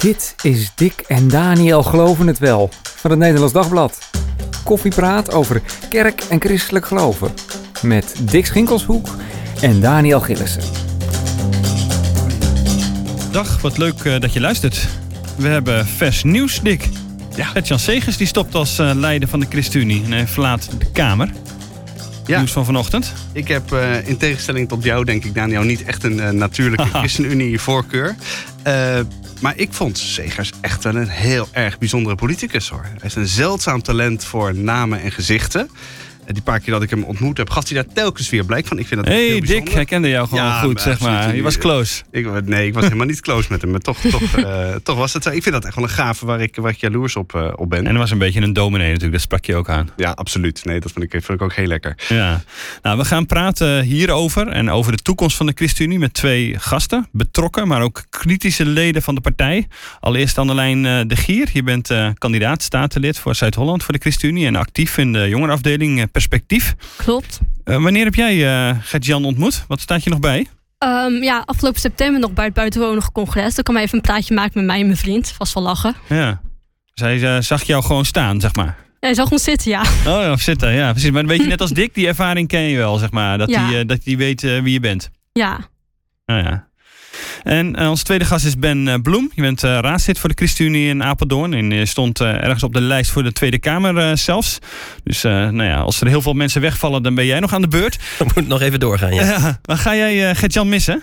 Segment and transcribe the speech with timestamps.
[0.00, 3.98] Dit is Dick en Daniel Geloven het Wel van het Nederlands Dagblad.
[4.64, 7.30] Koffiepraat over kerk en christelijk geloven.
[7.82, 9.08] Met Dick Schinkelshoek
[9.60, 10.62] en Daniel Gillissen.
[13.30, 14.88] Dag, wat leuk eh, dat je luistert.
[15.36, 16.88] We hebben vers nieuws, Dick.
[17.36, 17.44] Ja.
[17.44, 21.32] Gert-Jan Segers die stopt als eh, leider van de ChristenUnie en hij verlaat de Kamer.
[22.26, 22.38] Ja.
[22.38, 23.12] Nieuws van vanochtend.
[23.32, 26.88] Ik heb eh, in tegenstelling tot jou, denk ik, Daniel, niet echt een natuurlijke.
[26.98, 28.16] ChristenUnie-voorkeur.
[28.62, 29.00] Eh,
[29.40, 32.84] maar ik vond Segers echt wel een heel erg bijzondere politicus hoor.
[32.84, 35.70] Hij is een zeldzaam talent voor namen en gezichten.
[36.30, 38.66] En die paar keer dat ik hem ontmoet heb, gaf hij daar telkens weer blijk
[38.66, 38.78] van.
[38.78, 41.36] Ik vind dat hey heel Dick, hij kende jou gewoon Ja, goed, zeg maar.
[41.36, 42.02] Je was close.
[42.10, 43.70] Ik, nee, ik was helemaal niet close met hem.
[43.70, 45.30] Maar toch, toch, eh, toch was het zo.
[45.30, 47.70] Ik vind dat echt wel een gave waar ik, waar ik jaloers op, eh, op
[47.70, 47.78] ben.
[47.78, 49.90] En hij was een beetje een dominee natuurlijk, dat sprak je ook aan.
[49.96, 50.64] Ja, absoluut.
[50.64, 51.94] Nee, dat vind ik, vind ik ook heel lekker.
[52.08, 52.42] Ja,
[52.82, 57.08] nou, we gaan praten hierover en over de toekomst van de ChristenUnie met twee gasten,
[57.12, 59.68] betrokken, maar ook kritische leden van de partij.
[60.00, 61.48] Allereerst aan de lijn eh, De Gier.
[61.52, 65.98] Je bent eh, kandidaat statenlid voor Zuid-Holland voor de ChristenUnie en actief in de jongerenafdeling
[65.98, 66.74] eh, Perspectief.
[66.96, 67.40] Klopt.
[67.64, 69.64] Eh, wanneer heb jij eh Gert-Jan ontmoet?
[69.68, 70.46] Wat staat je nog bij?
[70.78, 73.54] Ehm, ja, afgelopen september nog bij het buitenwonig congres.
[73.54, 75.32] Dan kan hij even een praatje maken met mij en mijn vriend.
[75.32, 75.94] Vast wel lachen.
[76.08, 76.40] Ja.
[76.94, 78.76] Zij eh, zag jou gewoon staan, zeg maar.
[79.00, 79.80] Hij zag ons zitten, ja.
[79.80, 81.10] Oh ja, of zitten, ja, precies.
[81.10, 83.38] Maar een beetje net als Dick, die ervaring ken je wel, zeg maar.
[83.38, 83.66] Dat Ja.
[83.66, 85.10] hij dat die weet wie je bent.
[85.32, 85.58] Ja,
[86.26, 86.68] Nou ja.
[87.42, 89.30] En eh, onze tweede gast is Ben eh, Bloem.
[89.34, 91.54] Je bent eh, raadslid voor de ChristenUnie in Apeldoorn.
[91.54, 94.58] En je stond ergens op de lijst voor de Tweede Kamer zelfs.
[95.04, 97.68] Dus nou ja, als er heel veel mensen wegvallen, dan ben jij nog aan de
[97.68, 97.96] beurt.
[98.18, 99.22] We moeten nog even doorgaan, ja.
[99.22, 99.60] Ja.
[99.64, 101.02] maar ga jij Gert-Jan missen?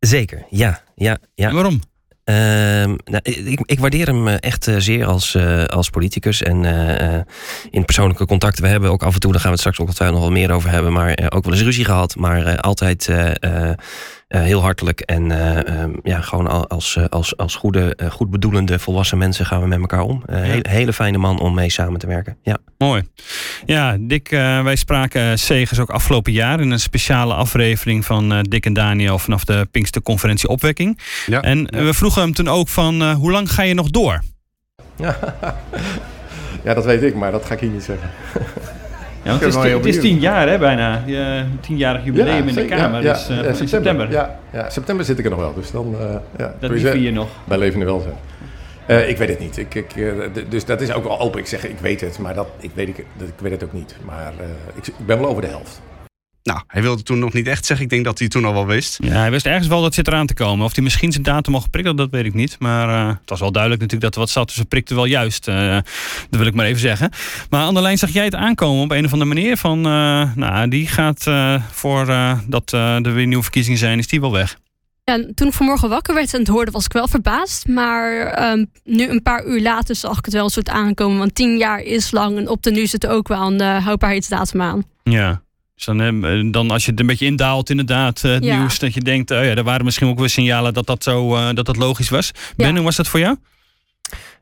[0.00, 0.80] Zeker, ja.
[0.94, 1.48] ja, ja.
[1.48, 1.80] En waarom?
[2.24, 6.42] Ehm, nou, ik, ik waardeer hem echt zeer als, als politicus.
[6.42, 6.64] En
[7.70, 8.62] in persoonlijke contacten.
[8.62, 10.50] We hebben ook af en toe, daar gaan we het straks ongetwijfeld nog wel meer
[10.50, 10.92] over hebben.
[10.92, 12.16] Maar ook wel eens ruzie gehad.
[12.16, 13.10] Maar altijd
[14.28, 15.00] heel hartelijk.
[15.00, 19.18] En eh, ehm, ja, gewoon al- als, eh, als, als goede, eh, goed bedoelende volwassen
[19.18, 20.22] mensen gaan we met elkaar om.
[20.30, 22.36] Hele, hele fijne man om mee samen te werken.
[22.42, 22.56] Ja.
[22.78, 23.02] Mooi.
[23.66, 28.38] Ja, Dick, eh, wij spraken Segers ook afgelopen jaar in een speciale aflevering van eh,
[28.42, 30.98] Dick en Daniel vanaf de Pinksterconferentie Opwekking.
[31.26, 31.40] Ja.
[31.42, 34.22] En eh, we vroegen hem toen ook van eh, hoe lang ga je nog door?
[36.64, 38.10] Ja, dat weet ik, maar dat ga ik hier niet zeggen.
[39.24, 41.02] Want het, is, het is tien jaar hè, bijna.
[41.06, 42.64] Je tienjarig jubileum in de.
[42.64, 43.02] Kamer.
[43.02, 44.10] Ja, dus, ja, in september.
[44.10, 45.54] Ja, ja, september zit ik er nog wel.
[45.54, 46.06] Dus dan, eh
[46.38, 47.28] ja, Dat die je- vier nog.
[47.44, 48.14] Bij levende welzijn.
[49.08, 49.56] Ik weet het niet.
[49.56, 49.94] Ik, ik,
[50.50, 51.40] dus dat is ook wel open.
[51.40, 53.72] Ik zeg, ik weet het, maar dat, ik, weet, ik, dat, ik weet het ook
[53.72, 53.96] niet.
[54.04, 54.32] Maar
[54.74, 55.80] ik, ik ben wel over de helft.
[56.44, 57.84] Nou, hij wilde toen nog niet echt zeggen.
[57.86, 58.98] Ik denk dat hij toen al wel wist.
[59.02, 60.64] Ja, hij wist ergens wel dat zit eraan te komen.
[60.64, 62.56] Of hij misschien zijn datum al geprikt had, dat weet ik niet.
[62.58, 64.46] Maar eh, het was wel duidelijk natuurlijk dat er wat zat.
[64.46, 65.48] Dus hij prikte wel juist.
[65.48, 65.74] eh,
[66.30, 67.10] dat wil ik maar even zeggen.
[67.50, 69.56] Maar aan de lijn zag jij het aankomen op een of andere manier.
[69.56, 73.98] Van, eh, nou, die gaat eh, voor eh, dat eh, er weer nieuwe verkiezingen zijn,
[73.98, 74.58] is die wel weg.
[75.04, 77.66] ja en toen ik vanmorgen wakker werd en het hoorde, was ik wel verbaasd.
[77.68, 81.18] Maar ehm, nu een paar uur later zag ik het wel een soort aankomen.
[81.18, 83.84] Want tien jaar is lang en op de nu zit er ook wel een uh,
[83.84, 84.84] houdbaarheidsdatum aan.
[85.02, 85.42] Ja.
[85.74, 88.58] Dus dan, dan als je het een beetje indaalt, inderdaad, eh, het Ja.
[88.58, 91.34] nieuws, dat je denkt, oh ja, er waren misschien ook weer signalen dat dat zo
[91.36, 92.30] eh, dat dat logisch was.
[92.56, 93.36] Ben, hoe was dat voor jou?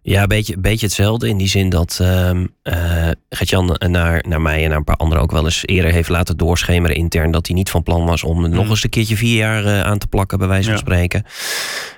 [0.04, 1.28] Ja, een beetje, beetje hetzelfde.
[1.28, 5.22] In die zin dat ehm eh, Gert-Jan naar, naar mij en naar een paar anderen
[5.22, 7.30] ook wel eens eerder heeft laten doorschemeren intern.
[7.30, 9.80] Dat hij niet van plan was om er nog eens een keertje vier jaar eh,
[9.80, 10.78] aan te plakken, bij wijze van Ja.
[10.78, 11.24] spreken.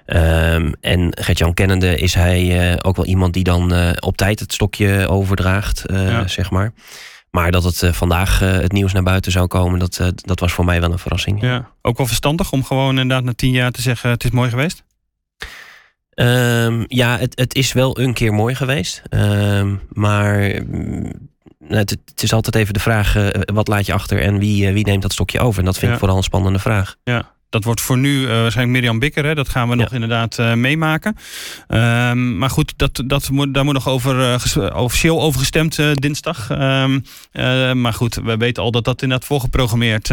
[0.06, 4.40] Ehm, en Gert-Jan kennende is hij eh, ook wel iemand die dan eh, op tijd
[4.40, 6.26] het stokje overdraagt, eh, Ja.
[6.28, 6.72] zeg maar.
[7.34, 10.40] Maar dat het eh, vandaag eh, het nieuws naar buiten zou komen, dat, eh, dat
[10.40, 11.40] was voor mij wel een verrassing.
[11.40, 11.70] Ja.
[11.82, 14.84] Ook wel verstandig om gewoon inderdaad na tien jaar te zeggen, het is mooi geweest.
[16.10, 19.02] Ehm, ja, het, het is wel een keer mooi geweest.
[19.08, 21.12] Ehm, maar mm,
[21.66, 23.16] het, het is altijd even de vraag:
[23.52, 25.58] wat laat je achter en wie, wie neemt dat stokje over?
[25.58, 25.92] En dat vind Ja.
[25.92, 26.96] ik vooral een spannende vraag.
[27.04, 29.24] Ja, dat wordt voor nu eh, waarschijnlijk Mirjam Bikker.
[29.24, 29.34] Hè?
[29.34, 31.16] Dat gaan we nog inderdaad eh, meemaken.
[31.68, 36.50] Ehm, maar goed, dat, dat moet, daar moet nog over, eh, officieel over gestemd dinsdag.
[36.50, 37.00] Ehm,
[37.32, 40.10] eh, maar goed, we weten al dat dat inderdaad voorgeprogrammeerd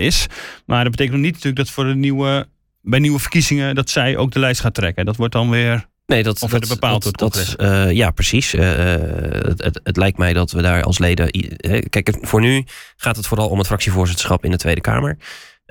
[0.00, 0.26] is.
[0.66, 2.46] Maar dat betekent nog niet natuurlijk dat voor de nieuwe,
[2.82, 3.74] bij nieuwe verkiezingen...
[3.74, 5.04] dat zij ook de lijst gaat trekken.
[5.04, 5.88] Dat wordt dan weer...
[6.06, 7.54] Nee, dat, Of dat, bepaald dat, dat,
[7.92, 8.52] ja, precies.
[8.52, 11.30] Het, het, het lijkt mij dat we daar als leden.
[11.90, 12.64] Kijk, voor nu
[12.96, 15.16] gaat het vooral om het fractievoorzitterschap in de Tweede Kamer.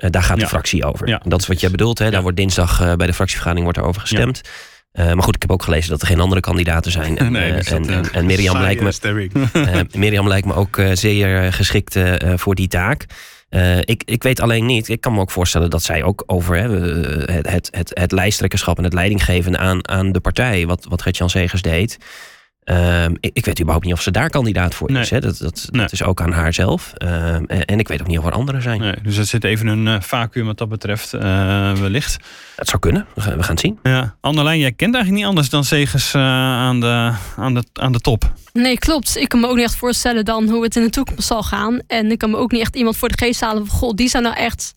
[0.00, 1.20] Eh, daar gaat de fractie over.
[1.24, 1.98] Dat is wat jij bedoelt.
[1.98, 2.10] Hè?
[2.10, 4.40] Daar wordt dinsdag eh, bij de fractievergadering wordt er over gestemd.
[4.92, 7.18] Eh, maar goed, ik heb ook gelezen dat er geen andere kandidaten zijn.
[7.18, 8.92] En, Nee, dat, en, en, en Mirjam lijkt me,
[9.52, 11.98] eh, Mirjam lijkt me ook zeer geschikt
[12.34, 13.06] voor die taak.
[13.80, 16.68] Ik, ik weet alleen niet, ik kan me ook voorstellen dat zij ook over hè,
[17.32, 21.30] het, het, het, het lijsttrekkerschap en het leidinggeven aan, aan de partij, wat, wat Gert-Jan
[21.30, 21.98] Segers deed.
[22.64, 25.10] Ehm, ik, ik weet überhaupt niet of ze daar kandidaat voor is.
[25.10, 25.20] Hè.
[25.20, 25.80] Dat, dat, Nee.
[25.82, 26.92] dat is ook aan haar zelf.
[26.94, 28.80] Ehm, en, en ik weet ook niet of er anderen zijn.
[28.80, 31.20] Nee, dus er zit even een eh, vacuüm wat dat betreft, eh,
[31.72, 32.16] wellicht.
[32.56, 33.06] Het zou kunnen.
[33.14, 33.78] We gaan, we gaan het zien.
[33.82, 34.14] Ja.
[34.20, 38.00] Annelijn, jij kent eigenlijk niet anders dan Segers eh, aan, de, aan, de, aan de
[38.00, 38.32] top.
[38.52, 39.16] Nee, klopt.
[39.16, 41.80] Ik kan me ook niet echt voorstellen dan hoe het in de toekomst zal gaan.
[41.86, 43.78] En ik kan me ook niet echt iemand voor de geest halen van...
[43.78, 44.74] goh, die zou nou echt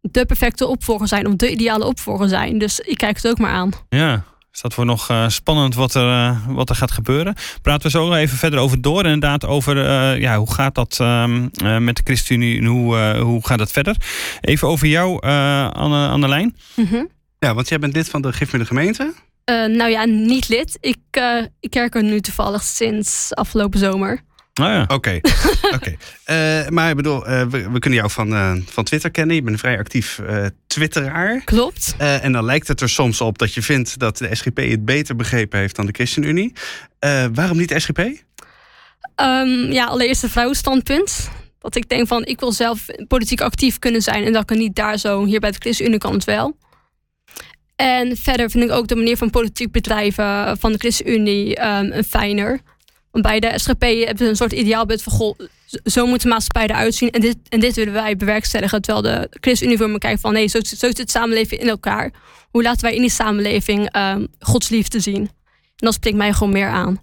[0.00, 1.26] de perfecte opvolger zijn...
[1.26, 2.58] of de ideale opvolger zijn.
[2.58, 3.70] Dus ik kijk het ook maar aan.
[3.88, 7.34] Ja, staat voor nog eh, spannend wat er, eh, wat er gaat gebeuren.
[7.62, 9.04] Praten we zo even verder over door.
[9.04, 13.20] Inderdaad, over eh, ja, hoe gaat dat ehm, eh, met de ChristenUnie en hoe, eh,
[13.20, 13.96] hoe gaat dat verder?
[14.40, 16.56] Even over jou, eh Anne, Annelijn.
[16.76, 17.04] Mhm.
[17.38, 19.12] Ja, want jij bent lid van de gifmiddelgemeente.
[19.44, 20.78] Eh, nou ja, niet lid.
[20.80, 24.20] Ik, eh, ik kerk er nu toevallig sinds afgelopen zomer.
[24.60, 24.84] Oh ja.
[24.88, 25.20] Oké,
[25.76, 25.96] oké.
[26.24, 29.34] Eh, maar ik bedoel, eh, we, we kunnen jou van, eh, van Twitter kennen.
[29.36, 31.42] Je bent een vrij actief eh, twitteraar.
[31.44, 31.94] Klopt.
[31.98, 34.84] Eh, en dan lijkt het er soms op dat je vindt dat de SGP het
[34.84, 36.52] beter begrepen heeft dan de ChristenUnie.
[36.98, 37.98] Eh, waarom niet de SGP?
[39.14, 41.30] Ehm, ja, allereerst het vrouwenstandpunt.
[41.58, 44.24] Dat ik denk van, ik wil zelf politiek actief kunnen zijn...
[44.24, 45.24] en dat kan niet daar zo.
[45.24, 46.56] Hier bij de ChristenUnie kan het wel.
[47.76, 52.04] En verder vind ik ook de manier van politiek bedrijven van de ChristenUnie ehm, een
[52.04, 52.60] fijner.
[53.12, 55.12] Want bij de SGP hebben ze een soort ideaalbeeld van...
[55.12, 55.38] Goh,
[55.84, 58.82] zo moet de maatschappij eruit zien en dit, en dit willen wij bewerkstelligen.
[58.82, 60.32] Terwijl de ChristenUnie voor me kijkt van...
[60.32, 62.10] nee, zo, zo zit het samenleving in elkaar.
[62.50, 65.30] Hoe laten wij in die samenleving ehm godsliefde zien?
[65.76, 67.02] En dat spreekt mij gewoon meer aan.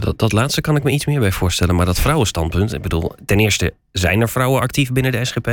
[0.00, 1.74] Dat, dat laatste kan ik me iets meer bij voorstellen.
[1.74, 2.74] Maar dat vrouwenstandpunt.
[2.74, 5.44] Ik bedoel, ten eerste zijn er vrouwen actief binnen de SGP.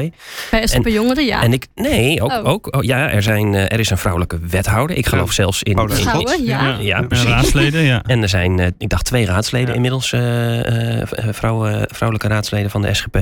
[0.51, 1.43] Bij SGP Jongeren, ja.
[1.43, 2.45] En ik, nee, ook, Oh.
[2.45, 4.97] ook oh, ja, er, zijn, eh, er is een vrouwelijke wethouder.
[4.97, 5.33] Ik geloof Ja.
[5.33, 5.79] zelfs in.
[5.79, 5.89] Oh,
[6.37, 6.77] in- ja.
[6.79, 7.25] Ja, precies.
[7.29, 8.01] raadsleden, ja.
[8.07, 9.73] En er zijn, eh, ik dacht, twee raadsleden Ja.
[9.73, 13.17] inmiddels, eh, eh, vrouwen, vrouwelijke raadsleden van de SGP.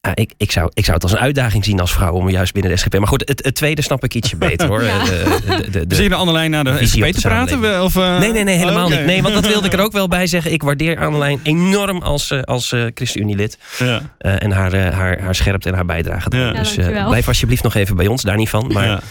[0.00, 2.52] Ah, ik, ik, zou, ik zou het als een uitdaging zien als vrouw om juist
[2.52, 2.98] binnen de SGP.
[2.98, 4.82] Maar goed, het, het tweede snap ik ietsje beter hoor.
[4.84, 5.00] Ja.
[5.00, 7.20] Eh, de- de- de- de- Zie je de Annelijn naar de visie SGP op de
[7.20, 7.48] te praten?
[7.48, 7.84] samenleving.
[7.84, 8.18] Of, eh?
[8.18, 8.96] Nee, nee, nee, helemaal Oké.
[8.96, 9.04] niet.
[9.06, 10.52] Nee, want dat wilde ik er ook wel bij zeggen.
[10.52, 13.58] Ik waardeer Annelijn enorm als, eh, als eh ChristenUnie-lid.
[13.78, 14.00] Ja.
[14.18, 16.36] Eh, en haar, eh, haar, haar scherpte en haar bijdrage.
[16.36, 16.52] Ja.
[16.52, 18.70] Dus eh, blijf alsjeblieft nog even bij ons, daar niet van.
[18.72, 19.02] Maar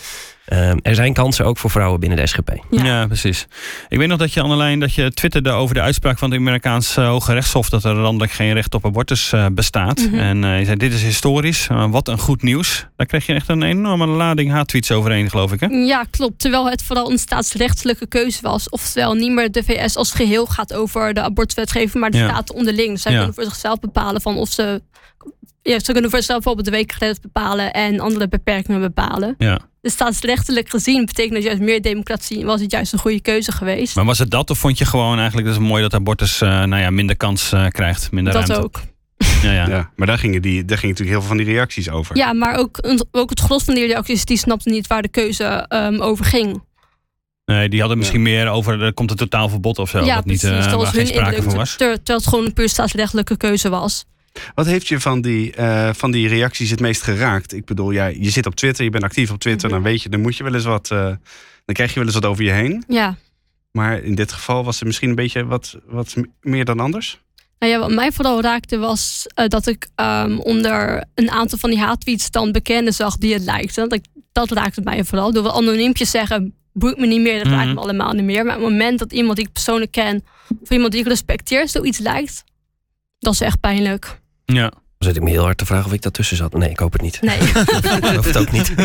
[0.49, 0.55] Ja.
[0.55, 2.49] eh, er zijn kansen ook voor vrouwen binnen de SGP.
[2.69, 2.83] Ja.
[2.85, 3.05] Ja.
[3.07, 3.47] precies.
[3.89, 7.01] Ik weet nog dat je, Annelijn, dat je twitterde over de uitspraak van het Amerikaanse
[7.01, 9.99] Hoge Rechtshof dat er landelijk geen recht op abortus eh, bestaat.
[9.99, 10.15] Mhm.
[10.19, 11.67] En eh, je zei, dit is historisch.
[11.67, 12.85] Eh, wat een goed nieuws.
[12.95, 15.67] Daar kreeg je echt een enorme lading haattweets overheen, geloof ik, hè?
[15.67, 16.39] Ja, klopt.
[16.39, 18.69] Terwijl het vooral een staatsrechtelijke keuze was.
[18.69, 22.29] Oftewel, niet meer de VS als geheel gaat over de abortuswetgeving, maar de Ja.
[22.29, 22.91] staten onderling.
[22.91, 23.17] Dus zij Ja.
[23.17, 24.81] kunnen voor zichzelf bepalen van of ze.
[25.61, 29.35] Ja, ze kunnen voor zichzelf bijvoorbeeld de weekgrens bepalen en andere beperkingen bepalen.
[29.38, 29.59] Ja.
[29.88, 32.45] Dus staatsrechtelijk gezien betekent dat juist meer democratie.
[32.45, 33.95] Was het juist een goede keuze geweest.
[33.95, 36.50] Maar was het dat of vond je gewoon eigenlijk dat het mooi dat abortus eh,
[36.50, 38.12] nou ja, minder kans eh, krijgt?
[38.12, 38.66] Minder dat ruimte?
[38.66, 38.81] ook.
[39.42, 39.68] Ja, ja.
[39.78, 42.18] Ja, maar daar gingen, die, daar gingen natuurlijk heel veel van die reacties over.
[42.18, 42.80] Ja, maar ook,
[43.12, 46.62] ook het gros van die reacties die snapten niet waar de keuze ehm, over ging.
[47.45, 50.06] Nee, die hadden misschien meer over, er komt een totaalverbod of zo.
[50.06, 50.44] ja, niet, precies.
[50.50, 51.50] eh, dat waar was geen hun sprake indruk.
[51.50, 51.75] van was.
[51.75, 54.06] ter- Terwijl het gewoon een puur staatsrechtelijke keuze was.
[54.56, 57.54] Wat heeft je van die, eh, van die reacties het meest geraakt?
[57.54, 59.78] Ik bedoel, ja, je zit op Twitter, je bent actief op Twitter, Mhm.
[59.81, 61.06] dan weet je, dan moet je wel eens wat, eh,
[61.66, 62.84] dan krijg je wel eens wat over je heen.
[62.88, 63.16] Ja.
[63.72, 67.19] Maar in dit geval was het misschien een beetje wat, wat meer dan anders.
[67.60, 71.69] Nou ja, wat mij vooral raakte was eh, dat ik ehm, onder een aantal van
[71.69, 73.89] die haattweets dan bekenden zag die het lijkten.
[73.89, 74.00] Dat,
[74.31, 75.31] dat raakte mij vooral.
[75.31, 77.74] Door wel anoniempjes zeggen, boeit me niet meer, dat raakt Mhm.
[77.74, 78.45] me allemaal niet meer.
[78.45, 80.24] Maar op het moment dat iemand die ik persoonlijk ken,
[80.62, 82.44] of iemand die ik respecteer, zoiets lijkt,
[83.19, 84.19] dat is echt pijnlijk.
[84.53, 84.71] Ja.
[84.99, 86.53] Dan zit ik me heel hard te vragen of ik daartussen zat.
[86.53, 87.21] Nee, ik hoop het niet.
[87.21, 87.38] Nee.
[87.97, 88.75] Ik geloof het ook niet.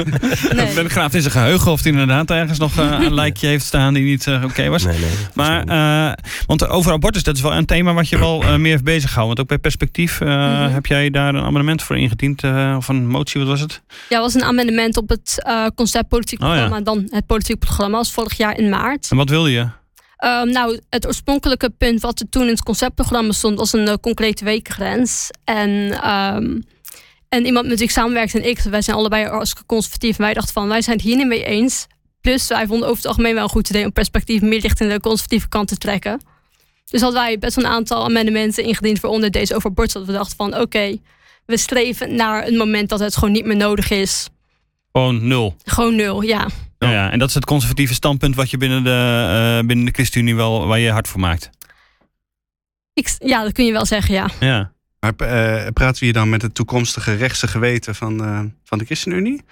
[0.53, 0.75] nee.
[0.75, 3.95] Ben graaft in zijn geheugen of hij inderdaad ergens nog eh, een lijkje heeft staan
[3.95, 4.83] die niet eh, oké was.
[4.85, 5.11] Nee, nee.
[5.35, 6.13] Maar, eh,
[6.47, 9.27] want over abortus, dat is wel een thema wat je wel meer heeft bezighouden.
[9.27, 10.73] Want ook bij Perspectief eh, Mhm.
[10.73, 12.43] heb jij daar een amendement voor ingediend.
[12.45, 13.83] eh, of een motie, wat was het?
[14.09, 16.53] Ja, was een amendement op het eh, concept politiek Oh ja.
[16.55, 16.81] programma.
[16.85, 19.07] Dan het politiek programma was vorig jaar in maart.
[19.11, 19.67] En wat wilde je?
[20.23, 23.95] Ehm, nou, het oorspronkelijke punt wat er toen in het conceptprogramma stond, was een eh,
[24.01, 25.31] concrete weekgrens.
[25.45, 26.61] En, ehm,
[27.29, 30.19] en iemand met wie ik samenwerkte en ik, wij zijn allebei hartstikke conservatief.
[30.19, 31.87] En wij dachten van, wij zijn het hier niet mee eens.
[32.21, 35.01] Plus, wij vonden over het algemeen wel een goed idee om perspectief meer richting de
[35.01, 36.21] conservatieve kant te trekken.
[36.91, 39.93] Dus hadden wij best een aantal amendementen ingediend, waaronder deze over abortus.
[39.93, 40.99] Dat we dachten van, oké,
[41.47, 44.29] we streven naar een moment dat het gewoon niet meer nodig is.
[44.93, 45.57] Gewoon nul.
[45.65, 46.47] Gewoon nul, ja.
[46.79, 46.91] Ja.
[46.91, 48.91] ja, en dat is het conservatieve standpunt wat je binnen de,
[49.61, 51.51] eh, binnen de ChristenUnie wel, waar je hard voor maakt.
[52.95, 54.29] Ik, ja, dat kun je wel zeggen, ja.
[54.41, 54.73] Ja.
[55.01, 58.85] Maar eh, praten we hier dan met het toekomstige rechtse geweten van, eh, van de
[58.85, 59.43] ChristenUnie?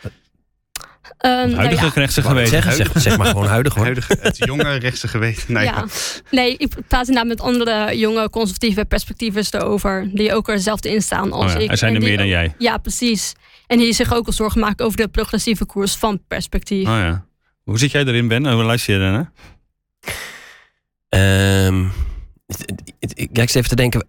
[1.18, 1.90] Ehm, nou Huidige ja.
[1.94, 2.73] rechtse geweten.
[2.73, 3.85] zeg, zeg maar gewoon huidig hoor.
[3.85, 5.52] Huidige, het jonge rechtse geweten.
[5.52, 5.85] Nee, ja.
[6.30, 10.11] Nee, ik praat inderdaad met andere jonge conservatieve perspectiefers erover.
[10.12, 11.70] Die ook er zelfde in staan als Oh ja, ik.
[11.70, 12.54] er zijn er meer dan ook- jij.
[12.59, 13.32] Ja, precies.
[13.70, 16.88] En die zich ook al zorgen maken over de progressieve koers van perspectief.
[16.88, 17.24] Oh ja.
[17.64, 18.52] Hoe zit jij erin, Ben?
[18.52, 19.32] Hoe luister je daarnaar?
[21.08, 21.84] Ehm,
[23.14, 24.04] ik kijk even te denken.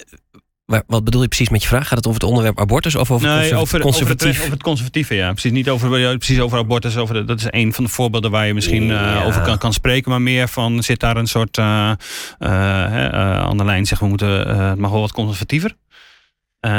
[0.66, 1.88] Wat bedoel je precies met je vraag?
[1.88, 4.28] Gaat het over het onderwerp abortus of over, nee, over, conservatief?
[4.28, 5.32] Over het, over het conservatieve, ja.
[5.32, 6.98] Precies niet over, precies over abortus.
[6.98, 9.24] Over dat is een van de voorbeelden waar je misschien ja.
[9.24, 10.12] over kan, kan spreken.
[10.12, 11.92] Maar meer van, zit daar een soort uh,
[12.40, 12.50] uh,
[13.40, 15.76] aan de lijn, zeg we moeten, het mag wel wat conservatiever?
[16.66, 16.72] Uh,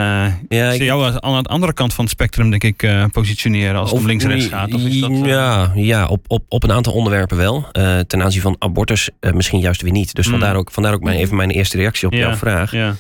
[0.48, 3.80] ja, ik zie jou aan de andere kant van het spectrum, denk ik, uh, positioneren
[3.80, 4.74] als het om links-rechts gaat.
[4.74, 5.24] Of is dat, uh...
[5.24, 7.66] Ja, ja op, op, op een aantal onderwerpen wel.
[8.06, 10.14] ten aanzien van abortus misschien juist weer niet.
[10.14, 10.30] Dus mm.
[10.30, 12.72] vandaar ook, vandaar ook mijn, even mijn eerste reactie op ja, jouw vraag.
[12.72, 12.96] Ja.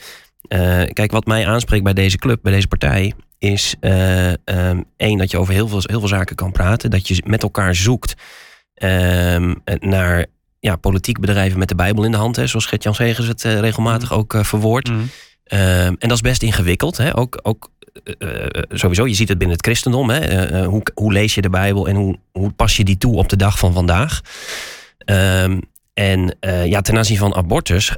[0.92, 5.38] kijk, wat mij aanspreekt bij deze club, bij deze partij, is um, één, dat je
[5.38, 6.90] over heel veel, heel veel zaken kan praten.
[6.90, 8.14] Dat je met elkaar zoekt
[8.74, 10.26] um, naar
[10.60, 12.36] ja, politiek bedrijven met de Bijbel in de hand.
[12.36, 14.16] Hè, zoals Gert-Jan Segers het regelmatig mm.
[14.16, 14.90] ook verwoordt.
[14.90, 15.10] Mm.
[15.54, 16.96] Um, en dat is best ingewikkeld.
[16.96, 17.16] Hè?
[17.16, 17.70] Ook, ook
[18.18, 20.10] uh, sowieso, je ziet het binnen het christendom.
[20.10, 20.50] Hè?
[20.50, 23.28] Uh, hoe, hoe, lees je de Bijbel en hoe, hoe, pas je die toe op
[23.28, 24.20] de dag van vandaag?
[25.06, 25.60] Um,
[25.94, 27.96] en ja, ten aanzien van abortus,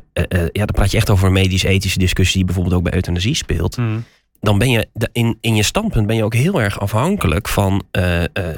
[0.52, 3.76] ja, dan praat je echt over een medisch-ethische discussie die bijvoorbeeld ook bij euthanasie speelt.
[3.76, 4.04] Mm.
[4.40, 7.84] Dan ben je in, in je standpunt ben je ook heel erg afhankelijk van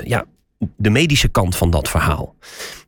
[0.04, 0.24] ja,
[0.76, 2.34] de medische kant van dat verhaal.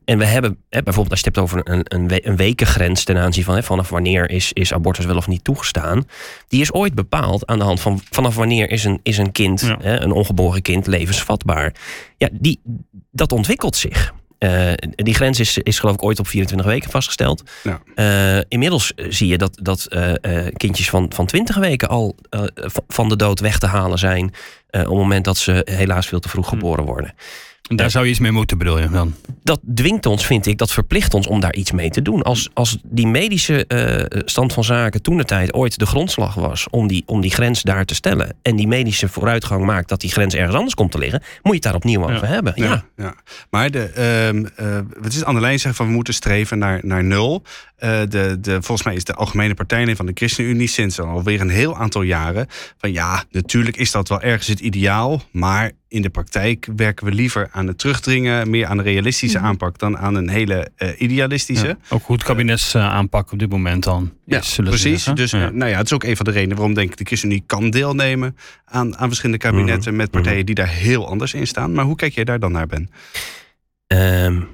[0.05, 3.17] En we hebben, hè, bijvoorbeeld als je het hebt over een, een, een wekengrens ten
[3.17, 6.05] aanzien van hè, vanaf wanneer is, is abortus wel of niet toegestaan.
[6.47, 9.61] Die is ooit bepaald aan de hand van vanaf wanneer is een, is een kind,
[9.61, 9.77] ja.
[9.81, 11.73] hè, een ongeboren kind, levensvatbaar.
[12.17, 12.59] Ja, die,
[13.11, 14.13] dat ontwikkelt zich.
[14.39, 17.43] Uh, die grens is, is geloof ik ooit op 24 weken vastgesteld.
[17.63, 17.81] Ja.
[17.95, 22.15] Uh, inmiddels zie je dat, dat uh, kindjes van, van 20 weken al
[22.87, 24.25] van de dood weg te halen zijn.
[24.25, 27.13] op het moment dat ze helaas veel te vroeg geboren worden.
[27.69, 29.15] En daar zou je iets mee moeten, bedoel je dan?
[29.43, 32.21] Dat dwingt ons, vind ik, dat verplicht ons om daar iets mee te doen.
[32.21, 36.67] Als, als die medische uh, stand van zaken toen de tijd ooit de grondslag was
[36.69, 38.35] om die, om die grens daar te stellen.
[38.41, 41.51] En die medische vooruitgang maakt dat die grens ergens anders komt te liggen, moet je
[41.51, 42.53] het daar opnieuw over hebben.
[42.55, 42.65] Ja.
[42.65, 43.15] Ja, ja.
[43.49, 46.79] Maar de, uh, uh, het is aan de lijn zeggen van we moeten streven naar,
[46.83, 47.43] naar nul.
[47.79, 51.49] Uh, de, de, volgens mij is de Algemene Partij van de ChristenUnie sinds alweer een
[51.49, 52.47] heel aantal jaren
[52.77, 57.11] van ja, natuurlijk is dat wel ergens het ideaal, maar in de praktijk werken we
[57.11, 59.47] liever aan het terugdringen, meer aan een realistische Mhm.
[59.47, 61.67] aanpak dan aan een hele uh, idealistische.
[61.67, 64.13] Ja, ook hoe het kabinets uh, aanpak op dit moment dan.
[64.25, 65.03] Ja, is, precies.
[65.03, 65.49] Dus ja.
[65.49, 67.69] nou ja, het is ook een van de redenen waarom denk ik de ChristenUnie kan
[67.69, 71.73] deelnemen aan, aan verschillende kabinetten met partijen die daar heel anders in staan.
[71.73, 72.89] Maar hoe kijk jij daar dan naar, Ben?
[73.87, 74.47] Um,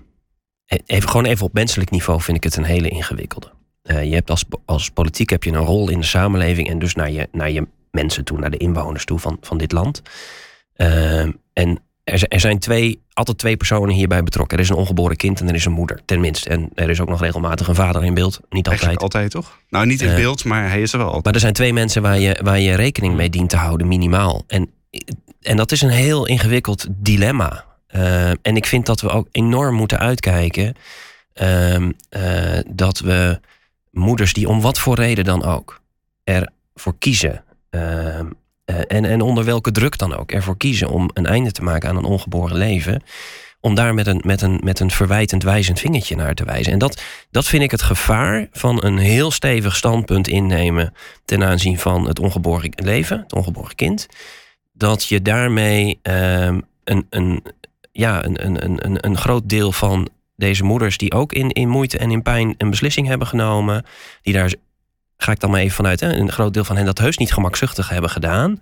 [0.86, 3.52] even, gewoon even op menselijk niveau vind ik het een hele ingewikkelde.
[3.84, 6.96] Uh, je hebt als, als politiek heb je een rol in de samenleving en dus
[6.96, 10.02] naar je, naar je mensen toe, naar de inwoners toe van, van dit land.
[10.78, 11.20] Uh,
[11.54, 14.58] en er, er, zijn twee, altijd twee personen hierbij betrokken.
[14.58, 16.50] Er is een ongeboren kind en er is een moeder, tenminste.
[16.50, 18.34] En er is ook nog regelmatig een vader in beeld.
[18.34, 18.68] Niet altijd.
[18.68, 19.60] Eigenlijk altijd, toch?
[19.70, 21.26] Nou, niet in Uh, beeld, maar hij is er wel altijd.
[21.26, 24.44] Maar er zijn twee mensen waar je, waar je rekening mee dient te houden, minimaal.
[24.48, 24.70] En,
[25.42, 27.66] en dat is een heel ingewikkeld dilemma.
[27.96, 30.76] Uh, en ik vind dat we ook enorm moeten uitkijken
[31.42, 31.90] uh, uh,
[32.68, 33.40] dat we
[33.92, 35.82] moeders die om wat voor reden dan ook
[36.24, 37.44] ervoor kiezen.
[38.66, 41.90] Uh, en, en onder welke druk dan ook ervoor kiezen om een einde te maken
[41.90, 43.04] aan een ongeboren leven.
[43.60, 46.74] Om daar met een, met een, met een verwijtend wijzend vingertje naar te wijzen.
[46.74, 50.94] En dat, dat vind ik het gevaar van een heel stevig standpunt innemen
[51.26, 54.08] ten aanzien van het ongeboren leven, het ongeboren kind.
[54.74, 56.66] Dat je daarmee een,
[57.10, 57.44] een,
[57.92, 61.98] ja, een, een, een, een groot deel van deze moeders die ook in, in moeite
[61.98, 63.86] en in pijn een beslissing hebben genomen,
[64.22, 64.54] die daar,
[65.18, 67.34] ga ik dan maar even vanuit, hè, een groot deel van hen dat heus niet
[67.34, 68.62] gemakzuchtig hebben gedaan,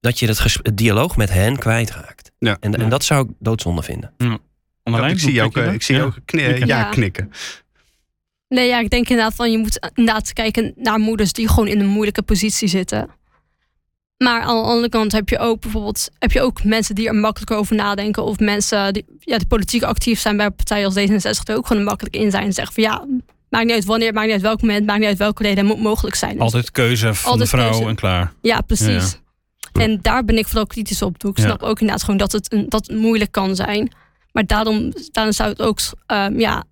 [0.00, 2.30] dat je het, het dialoog met hen kwijtraakt.
[2.38, 2.78] Ja, en, ja.
[2.78, 4.12] en dat zou ik doodzonde vinden.
[4.16, 4.38] Ja.
[4.96, 6.02] Ja, ik zie jou ook, ik zie ja.
[6.02, 6.66] ook kni ja.
[6.66, 7.32] ja, knikken.
[8.48, 11.80] Nee, ja, ik denk inderdaad van je moet inderdaad kijken naar moeders die gewoon in
[11.80, 13.10] een moeilijke positie zitten.
[14.18, 17.14] Maar aan de andere kant heb je ook bijvoorbeeld heb je ook mensen die er
[17.14, 18.24] makkelijker over nadenken.
[18.24, 21.84] Of mensen die, ja, die politiek actief zijn bij partijen als D66 die ook gewoon
[21.84, 23.06] makkelijk in zijn en zeggen van ja,
[23.50, 25.74] maakt niet uit wanneer, maakt niet uit welk moment, maakt niet uit welke reden, het
[25.74, 26.32] moet mogelijk zijn.
[26.32, 27.86] Dus Altijd keuze van Altijd de vrouw keuze.
[27.88, 28.32] en klaar.
[28.42, 29.18] Ja, precies.
[29.72, 29.82] Ja.
[29.82, 31.24] En daar ben ik vooral kritisch op.
[31.24, 33.92] Ik snap ook inderdaad gewoon dat het, een, dat het moeilijk kan zijn.
[34.32, 36.64] Maar daarom, daarom zou het ook um, ja,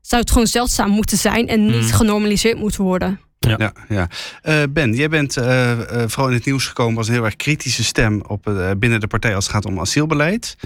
[0.00, 1.82] zou het gewoon zeldzaam moeten zijn en niet Hmm.
[1.82, 1.92] mm.
[1.92, 3.20] genormaliseerd moeten worden.
[3.38, 3.72] Ja, ja.
[3.88, 4.08] ja.
[4.42, 7.36] Uh, ben, jij bent uh, uh, vooral in het nieuws gekomen als een heel erg
[7.36, 10.56] kritische stem op, binnen de partij als het gaat om asielbeleid.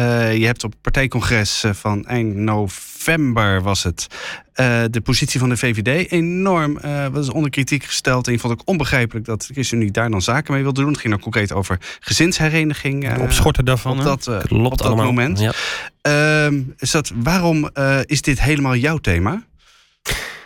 [0.00, 4.06] Uh, je hebt op het partijcongres van eind november was het
[4.54, 8.26] uh, de positie van de VVD enorm uh, was onder kritiek gesteld.
[8.26, 10.90] En je vond ook onbegrijpelijk dat de ChristenUnie daar dan zaken mee wilde doen.
[10.90, 13.08] Het ging dan concreet over gezinshereniging.
[13.08, 13.98] Het opschorten daarvan.
[13.98, 15.04] Op dat, Klopt op dat allemaal.
[15.04, 15.40] moment.
[16.02, 16.50] Ja.
[16.78, 17.70] is dat, waarom
[18.04, 19.44] is dit helemaal jouw thema?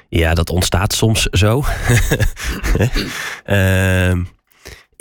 [0.09, 1.65] Ja, dat ontstaat soms zo.
[3.47, 4.13] uh,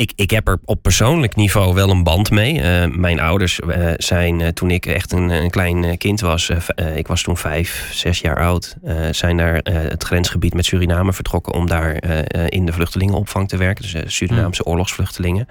[0.03, 2.61] ik, ik heb er op persoonlijk niveau wel een band mee.
[2.61, 6.49] Eh, mijn ouders eh, zijn eh, toen ik echt een, een klein kind was,
[6.95, 8.75] ik was toen vijf, zes jaar oud,
[9.11, 12.03] zijn naar het grensgebied met Suriname vertrokken om daar
[12.47, 13.83] in de vluchtelingenopvang te werken.
[13.91, 15.47] Dus Surinaamse oorlogsvluchtelingen.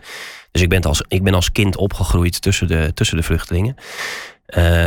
[0.50, 3.76] Dus ik ben als, ik ben als kind opgegroeid tussen de, tussen de vluchtelingen.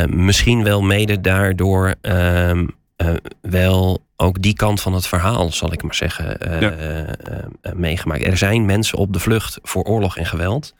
[0.09, 5.83] Misschien wel mede daardoor ehm, eh, wel ook die kant van het verhaal, zal ik
[5.83, 6.71] maar zeggen, eh, Ja.
[6.71, 8.23] eh, meegemaakt.
[8.25, 10.73] Er zijn mensen op de vlucht voor oorlog en geweld.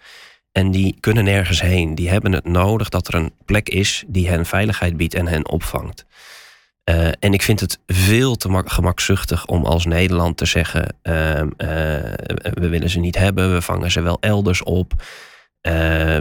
[0.52, 1.96] En die kunnen nergens heen.
[1.96, 5.50] Die hebben het nodig dat er een plek is die hen veiligheid biedt en hen
[5.50, 6.06] opvangt.
[7.20, 11.68] En ik vind het veel te mak- gemakzuchtig om als Nederland te zeggen: ehm, eh,
[12.54, 14.94] we willen ze niet hebben, we vangen ze wel elders op.
[15.66, 15.74] Eh,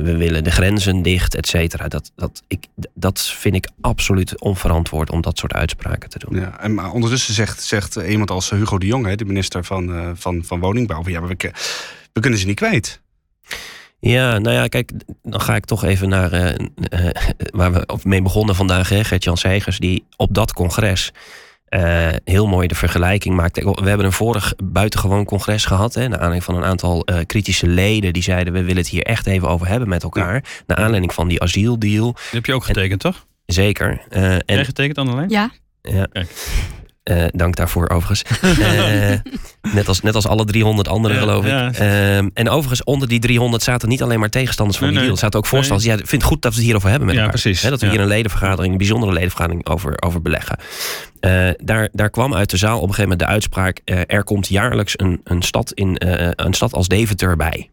[0.03, 1.89] we willen de grenzen dicht, et cetera.
[1.89, 6.41] Dat, dat, ik, dat vind ik absoluut onverantwoord om dat soort uitspraken te doen.
[6.41, 9.95] Ja, en maar ondertussen zegt, zegt iemand als Hugo de Jonge, hè, de minister van,
[9.95, 11.35] eh, van, van Woningbouw, van, ja, maar
[12.13, 13.01] we, kunnen ze niet kwijt.
[13.99, 14.91] Ja, nou ja, kijk,
[15.23, 17.11] dan ga ik toch even naar eh,
[17.51, 18.89] waar we op- mee begonnen vandaag.
[18.89, 21.13] hè, Gert-Jan Segers, die op dat congres
[21.75, 23.61] eh, heel mooi de vergelijking maakte.
[23.83, 25.95] We hebben een vorig buitengewoon congres gehad.
[25.95, 29.03] Hè, naar aanleiding van een aantal eh, kritische leden die zeiden: we willen het hier
[29.03, 30.45] echt even over hebben met elkaar.
[30.67, 32.13] Naar aanleiding van die asieldeal.
[32.13, 33.27] Die heb je ook getekend, toch?
[33.47, 34.01] Zeker.
[34.09, 35.29] Eh, en Jij getekend, Annelijn?
[35.29, 35.51] Ja,
[35.83, 36.07] Ja.
[36.13, 36.29] Kijk.
[37.05, 38.23] Eh, dank daarvoor overigens.
[39.65, 41.51] Eh, net, als, net als alle 300 anderen, Ja, geloof ik.
[41.51, 41.73] ja.
[41.73, 45.15] Ehm, en overigens, onder die 300 zaten niet alleen maar tegenstanders van Nee, die deal.
[45.17, 45.89] Er zaten ook voorstanders.
[45.89, 47.41] Ja, ik vind het goed dat we het hierover hebben met Ja, elkaar.
[47.41, 47.63] precies.
[47.63, 50.59] Dat we hier een ledenvergadering, een bijzondere ledenvergadering over, over beleggen.
[51.21, 53.81] Eh, daar, daar kwam uit de zaal op een gegeven moment de uitspraak...
[54.07, 55.97] er komt jaarlijks een, een, stad in,
[56.35, 57.71] een stad als Deventer bij.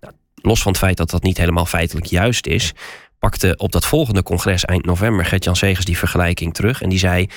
[0.00, 2.72] Nou, los van het feit dat dat niet helemaal feitelijk juist is...
[3.18, 6.82] pakte op dat volgende congres eind november Gert-Jan Segers die vergelijking terug.
[6.82, 7.28] En die zei,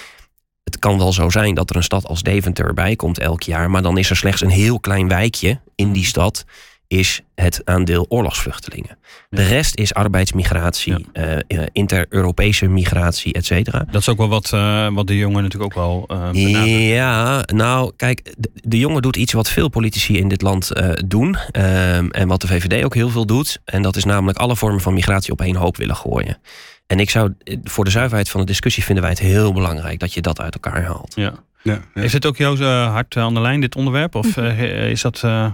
[0.65, 3.69] het kan wel zo zijn dat er een stad als Deventer bij komt elk jaar...
[3.69, 6.45] maar dan is er slechts een heel klein wijkje in die stad...
[6.87, 8.97] is het aandeel oorlogsvluchtelingen.
[9.29, 13.85] De rest is arbeidsmigratie, eh, eh, inter-Europese migratie, et cetera.
[13.91, 16.69] Dat is ook wel wat, eh, wat de jongen natuurlijk ook wel benadrukt.
[16.69, 20.71] Ja, nou, kijk, de, de jongen doet iets wat veel politici in dit land
[21.05, 21.37] doen.
[21.51, 23.59] ehm, en wat de VVD ook heel veel doet.
[23.65, 26.37] En dat is namelijk alle vormen van migratie op één hoop willen gooien.
[26.87, 29.99] En ik zou, eh, voor de zuiverheid van de discussie vinden wij het heel belangrijk
[29.99, 31.13] dat je dat uit elkaar haalt.
[31.15, 31.33] Ja.
[31.63, 32.01] Ja, ja.
[32.01, 34.15] Is het ook jouw eh, hart aan de lijn, dit onderwerp?
[34.15, 35.45] Of eh, is dat, eh,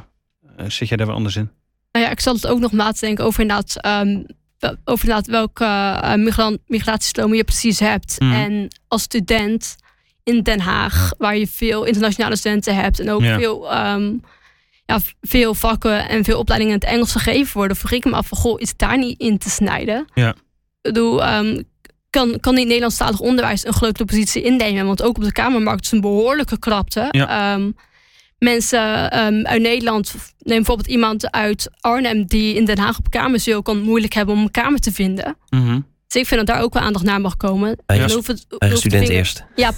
[0.57, 1.49] eh, zit jij daar wel anders in?
[1.91, 4.21] nou ja, ik zat het ook nog na te denken over inderdaad, ehm,
[4.59, 8.19] wel- over inderdaad welke eh, migratiestromen je precies hebt.
[8.19, 8.31] Mhm.
[8.33, 9.75] En als student
[10.23, 13.37] in Den Haag, waar je veel internationale studenten hebt en ook Ja.
[13.37, 14.13] veel, ehm,
[14.85, 18.27] ja, veel vakken en veel opleidingen in het Engels gegeven worden, vroeg ik me af
[18.27, 20.05] van, goh, is het daar niet in te snijden?
[20.13, 20.35] Ja.
[20.81, 21.61] Bedoel, ehm,
[22.09, 24.85] kan, kan niet Nederlandstalig onderwijs een grote positie innemen?
[24.85, 27.07] Want ook op de Kamermarkt is een behoorlijke krapte.
[27.11, 27.53] Ja.
[27.53, 27.71] Ehm,
[28.37, 33.61] mensen ehm, uit Nederland, neem bijvoorbeeld iemand uit Arnhem die in Den Haag op kamer
[33.63, 35.37] kan moeilijk hebben om een kamer te vinden.
[35.49, 35.79] Mhm.
[36.07, 37.77] Dus ik vind dat daar ook wel aandacht naar mag komen.
[38.69, 39.45] De student eerst.
[39.55, 39.71] Ja.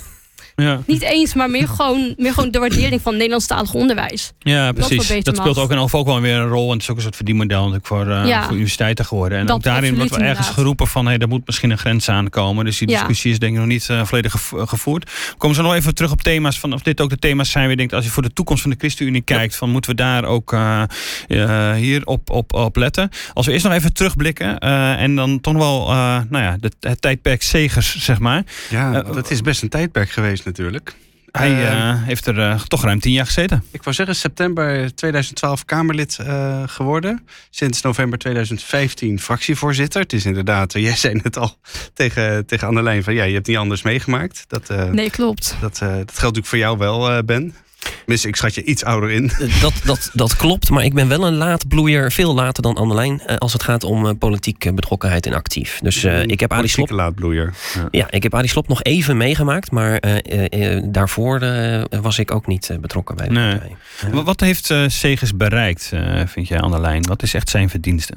[0.86, 4.32] Niet eens, maar meer gewoon, meer gewoon de waardering van Nederlandstalig onderwijs.
[4.40, 5.24] Ja, precies.
[5.24, 6.66] Dat speelt ook in ook wel weer een rol.
[6.68, 8.44] En het is ook een soort verdienmodel natuurlijk voor, eh, Ja.
[8.44, 9.38] voor universiteiten geworden.
[9.38, 10.54] En Dat ook daarin wordt wel ergens inderdaad.
[10.60, 11.06] geroepen van...
[11.06, 12.66] Hey, er moet misschien een grens aankomen.
[12.66, 12.98] Dus die Ja.
[12.98, 15.04] discussie is denk ik nog niet eh, volledig gevo- gevoerd.
[15.04, 16.60] We komen zo nog even terug op thema's.
[16.60, 17.94] Van, of dit ook de thema's zijn waar je denkt...
[17.94, 19.56] als je voor de toekomst van de ChristenUnie kijkt...
[19.56, 20.84] van moeten we daar ook eh,
[21.28, 23.10] eh, hier op, op, op letten.
[23.34, 24.58] Als we eerst nog even terugblikken...
[24.60, 25.96] eh, en dan toch wel eh,
[26.30, 28.44] nou ja, de, het tijdperk Zegers, zeg maar.
[28.70, 30.94] Ja, dat is best een tijdperk geweest natuurlijk.
[31.32, 33.64] Hij Eh, eh, heeft er eh, toch ruim tien jaar gezeten.
[33.72, 37.26] Ik wou zeggen, september 2012 Kamerlid eh, geworden.
[37.50, 40.02] Sinds november 2015 fractievoorzitter.
[40.02, 41.58] Het is inderdaad, jij zei het al
[41.94, 44.44] tegen, tegen Annelijn van ja, je hebt niet anders meegemaakt.
[44.48, 45.56] Dat, eh, Nee, klopt.
[45.62, 47.56] dat, eh, dat geldt natuurlijk voor jou wel, eh, Ben.
[47.98, 49.30] Tenminste, ik schat je iets ouder in.
[49.30, 53.22] Eh, Dat, dat, dat klopt, maar ik ben wel een laatbloeier, veel later dan Annelijn,
[53.22, 55.80] eh, als het gaat om eh, politiek betrokkenheid en actief.
[55.84, 57.54] Dus eh, ik heb Politieke laadbloeier.
[57.74, 57.88] Ja.
[57.92, 62.20] Ja, ik heb Arie Slob nog even meegemaakt, maar eh, eh, eh, daarvoor eh, was
[62.20, 63.52] ik ook niet betrokken bij de Nee.
[63.52, 63.78] partij.
[64.14, 64.24] Ja.
[64.24, 67.04] Wat heeft eh Segers bereikt, eh, vind jij, aan de lijn?
[67.08, 68.14] Wat is echt zijn verdienste?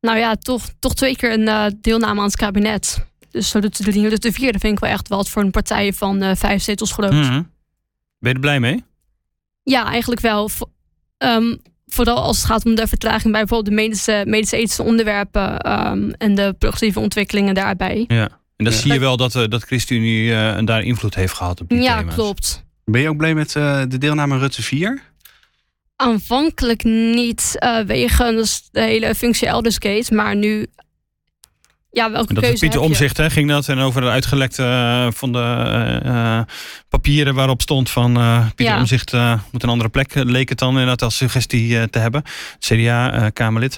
[0.00, 3.04] Nou ja, toch, toch twee keer een eh, deelname aan het kabinet.
[3.30, 5.92] Dus zo de, de, de, de vierde vind ik wel echt wat voor een partij
[5.92, 7.12] van eh, vijf zetels groot.
[7.12, 7.42] Mhm.
[8.18, 8.84] Ben je er blij mee?
[9.62, 10.50] Ja, eigenlijk wel.
[11.18, 15.58] Ehm, vooral als het gaat om de vertraging bij bijvoorbeeld de medische, medische ethische onderwerpen
[15.58, 18.04] ehm, en de progressieve ontwikkelingen daarbij.
[18.08, 18.28] Ja.
[18.56, 18.78] En dan Ja.
[18.80, 21.98] zie je wel dat, eh, dat ChristenUnie eh, daar invloed heeft gehad op die Ja,
[21.98, 22.14] thema's.
[22.14, 22.64] klopt.
[22.84, 25.02] Ben je ook blij met eh, de deelname Rutte 4?
[25.96, 30.66] Aanvankelijk niet eh wegens de hele functie Eldersgate, maar nu
[31.90, 32.80] ja, welke En dat keuze is Pieter?
[32.80, 33.68] Omzicht, hè, ging dat.
[33.68, 36.44] En over de uitgelekte eh, van de eh, eh,
[36.88, 38.80] papieren waarop stond van eh, Pieter Ja.
[38.80, 40.14] Omzicht uh, moet een andere plek.
[40.14, 42.22] leek het dan inderdaad als suggestie te hebben.
[42.58, 43.74] CDA-Kamerlid.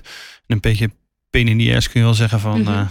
[0.47, 0.91] en een beetje
[1.31, 2.69] pain in the ass kun je wel zeggen van, Mhm.
[2.73, 2.75] eh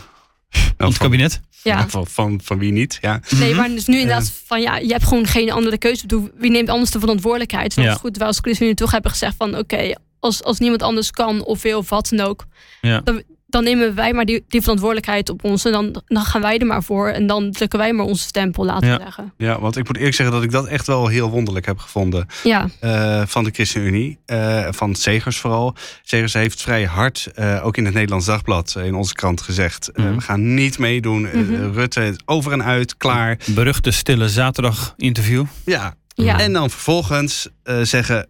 [0.53, 1.41] Nou, van het van, kabinet.
[1.63, 1.87] Ja.
[1.89, 2.97] van, van, van wie niet?
[3.01, 3.19] Ja.
[3.29, 3.57] Nee, Mhm.
[3.59, 6.01] maar dus nu inderdaad van ja, je hebt gewoon geen andere keuze.
[6.01, 7.75] Bedoel, Wie neemt anders de verantwoordelijkheid?
[7.75, 7.83] Ja.
[7.83, 11.11] dat is goed, wij als ChristenUnie toch hebben gezegd van oké, als, als niemand anders
[11.11, 12.45] kan of wil of wat dan ook,
[12.81, 13.01] Ja.
[13.03, 16.57] dan, dan nemen wij maar die, die verantwoordelijkheid op ons en dan, dan gaan wij
[16.57, 18.97] er maar voor en dan drukken wij maar onze stempel, laten Ja.
[18.97, 19.33] we zeggen.
[19.37, 22.25] ja, want ik moet eerlijk zeggen dat ik dat echt wel heel wonderlijk heb gevonden.
[22.43, 24.19] Ja, eh, van de ChristenUnie.
[24.25, 25.75] eh, van Segers vooral.
[26.03, 29.87] Segers heeft vrij hard, eh, ook in het Nederlands Dagblad, in onze krant gezegd...
[29.91, 30.15] eh, Mhm.
[30.15, 31.27] we gaan niet meedoen.
[31.27, 31.71] Eh, Mhm.
[31.71, 33.37] Rutte is over en uit, klaar.
[33.45, 35.45] Beruchte stille zaterdag interview.
[35.65, 35.93] Ja.
[36.07, 38.27] ja, En dan vervolgens eh, zeggen,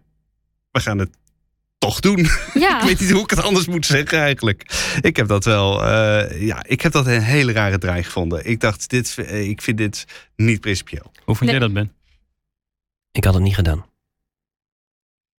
[0.70, 1.10] we gaan het
[1.82, 2.26] toch doen.
[2.54, 2.78] ja.
[2.80, 4.62] ik weet niet hoe ik het anders moet zeggen eigenlijk.
[5.00, 8.46] Ik heb dat wel, eh, ja, ik heb dat een hele rare draai gevonden.
[8.46, 10.04] Ik dacht, dit, eh, ik vind dit
[10.36, 11.12] niet principieel.
[11.24, 11.58] Hoe vind Nee.
[11.58, 11.92] jij dat, Ben?
[13.12, 13.86] Ik had het niet gedaan.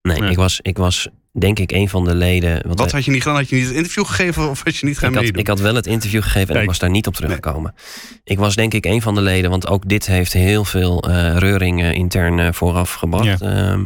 [0.02, 0.30] Nee, Nee.
[0.32, 2.52] Ik, was, ik was denk ik een van de leden.
[2.54, 3.38] want Wat wij- had je niet gedaan?
[3.38, 5.42] Had je niet het interview gegeven of had je niet gaan ik, had, meedoen?
[5.42, 7.76] ik had wel het interview gegeven en ik was daar niet op teruggekomen.
[8.24, 11.38] Ik was denk ik een van de leden, want ook dit heeft heel veel eh
[11.38, 13.42] reuring eh, intern eh, vooraf gebracht.
[13.42, 13.86] Ehm,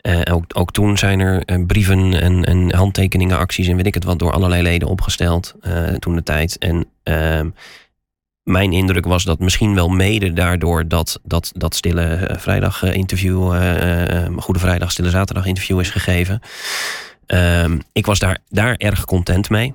[0.00, 3.94] eh, ook, ook toen zijn er eh, brieven en, en handtekeningen, acties en weet ik
[3.94, 6.58] het wat door allerlei leden opgesteld eh, toen de tijd.
[6.58, 7.48] En ehm,
[8.42, 13.48] mijn indruk was dat misschien wel mede daardoor dat dat, dat stille vrijdag interview,
[14.36, 16.40] Goede Vrijdag, Stille Zaterdag interview is gegeven.
[17.26, 19.74] Ehm, ik was daar, daar erg content mee.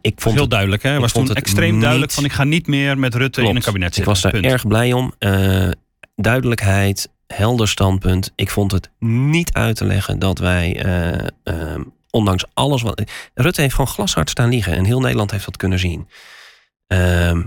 [0.00, 0.94] Ik vond Heel het duidelijk, hè?
[0.94, 3.56] ik was vond toen extreem niet- duidelijk van ik ga niet meer met Rutte in
[3.56, 4.12] een kabinet Ik zitten.
[4.12, 4.44] was daar Punt.
[4.44, 5.12] erg blij om.
[6.16, 8.32] Duidelijkheid, helder standpunt.
[8.34, 13.02] Ik vond het niet uit te leggen dat wij, eh, ehm, ondanks alles wat.
[13.34, 16.08] Rutte heeft gewoon glashard staan liegen en heel Nederland heeft dat kunnen zien.
[16.86, 17.42] Ehm,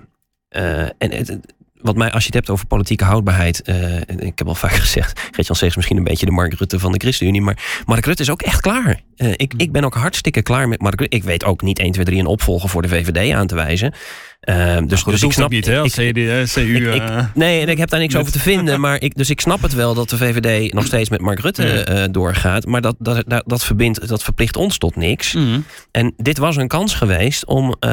[0.50, 1.42] eh, en
[1.82, 3.62] wat mij, als je het hebt over politieke houdbaarheid.
[3.62, 5.20] eh, ik heb al vaak gezegd.
[5.20, 7.42] Gert-Jan Segers misschien een beetje de Mark Rutte van de ChristenUnie.
[7.42, 9.02] Maar Mark Rutte is ook echt klaar.
[9.16, 11.16] Ik, ik ben ook hartstikke klaar met Mark Rutte.
[11.16, 13.94] Ik weet ook niet 1, 2, 3 een opvolger voor de VVD aan te wijzen.
[14.42, 15.80] Ehm, dus, Goed, dus ik snap niet, hè?
[15.80, 16.92] Als eh, CU...
[16.92, 18.80] ik- ik- Nee, en ik heb daar niks over te vinden.
[18.80, 21.84] Maar ik, dus ik snap het wel dat de VVD nog steeds met Mark Rutte
[21.84, 22.66] eh, doorgaat.
[22.66, 25.34] Maar dat, dat, dat, dat, verbindt, dat verplicht ons tot niks.
[25.34, 25.60] mhm.
[25.92, 27.90] En dit was een kans geweest om eh,